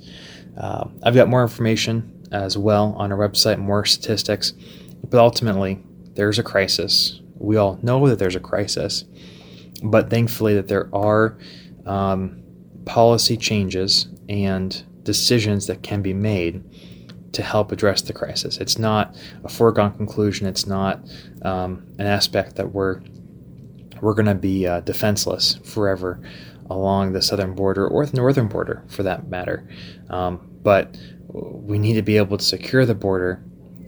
Uh, 0.57 0.87
I've 1.03 1.15
got 1.15 1.27
more 1.27 1.41
information 1.41 2.27
as 2.31 2.57
well 2.57 2.95
on 2.97 3.11
our 3.11 3.17
website, 3.17 3.59
more 3.59 3.85
statistics, 3.85 4.53
but 5.09 5.19
ultimately 5.19 5.81
there's 6.13 6.39
a 6.39 6.43
crisis. 6.43 7.21
We 7.37 7.57
all 7.57 7.77
know 7.81 8.07
that 8.07 8.19
there's 8.19 8.35
a 8.35 8.39
crisis 8.39 9.03
but 9.91 10.09
thankfully 10.09 10.55
that 10.55 10.67
there 10.67 10.89
are 10.93 11.37
um, 11.85 12.43
policy 12.85 13.37
changes 13.37 14.07
and 14.29 14.83
decisions 15.03 15.67
that 15.67 15.83
can 15.83 16.01
be 16.01 16.13
made 16.13 16.63
to 17.33 17.43
help 17.43 17.71
address 17.71 18.01
the 18.01 18.13
crisis. 18.13 18.57
It's 18.57 18.79
not 18.79 19.15
a 19.43 19.49
foregone 19.49 19.95
conclusion. 19.95 20.47
It's 20.47 20.65
not 20.65 21.01
um, 21.41 21.85
an 21.99 22.07
aspect 22.07 22.55
that 22.55 22.73
we're 22.73 23.01
we're 24.01 24.13
going 24.13 24.25
to 24.25 24.35
be 24.35 24.67
uh, 24.67 24.81
defenseless 24.81 25.55
forever 25.63 26.21
along 26.69 27.13
the 27.13 27.21
southern 27.21 27.55
border 27.55 27.87
or 27.87 28.05
the 28.05 28.17
northern 28.17 28.47
border, 28.47 28.83
for 28.87 29.03
that 29.03 29.29
matter. 29.29 29.67
Um, 30.09 30.49
but 30.63 30.97
we 31.29 31.77
need 31.77 31.93
to 31.93 32.01
be 32.01 32.17
able 32.17 32.37
to 32.37 32.43
secure 32.43 32.85
the 32.85 32.95
border 32.95 33.43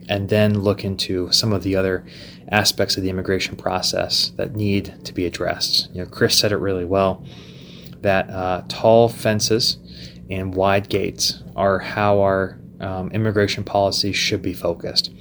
and 0.10 0.30
then 0.30 0.60
look 0.60 0.86
into 0.86 1.32
some 1.32 1.52
of 1.52 1.64
the 1.64 1.76
other 1.76 2.06
aspects 2.52 2.98
of 2.98 3.04
the 3.04 3.10
immigration 3.10 3.56
process 3.56 4.32
that 4.38 4.56
need 4.56 4.94
to 5.06 5.14
be 5.14 5.26
addressed. 5.26 5.90
You 5.94 6.04
know, 6.04 6.10
Chris 6.10 6.38
said 6.38 6.52
it 6.52 6.58
really 6.58 6.86
well 6.86 7.26
that 8.02 8.30
uh, 8.30 8.64
tall 8.68 9.10
fences 9.10 9.78
and 10.30 10.54
wide 10.54 10.90
gates 10.90 11.42
are 11.56 11.80
how 11.80 12.22
our 12.22 12.60
um, 12.80 13.12
immigration 13.12 13.64
policy 13.64 14.12
should 14.12 14.42
be 14.42 14.54
focused. 14.54 15.12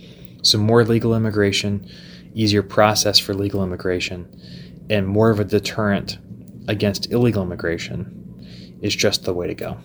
So, 0.42 0.58
more 0.58 0.84
legal 0.84 1.14
immigration, 1.14 1.90
easier 2.34 2.62
process 2.62 3.18
for 3.18 3.34
legal 3.34 3.64
immigration, 3.64 4.28
and 4.90 5.06
more 5.08 5.30
of 5.30 5.40
a 5.40 5.44
deterrent 5.44 6.18
against 6.68 7.10
illegal 7.10 7.42
immigration 7.42 8.78
is 8.82 8.94
just 8.94 9.24
the 9.24 9.34
way 9.34 9.46
to 9.46 9.54
go. 9.54 9.78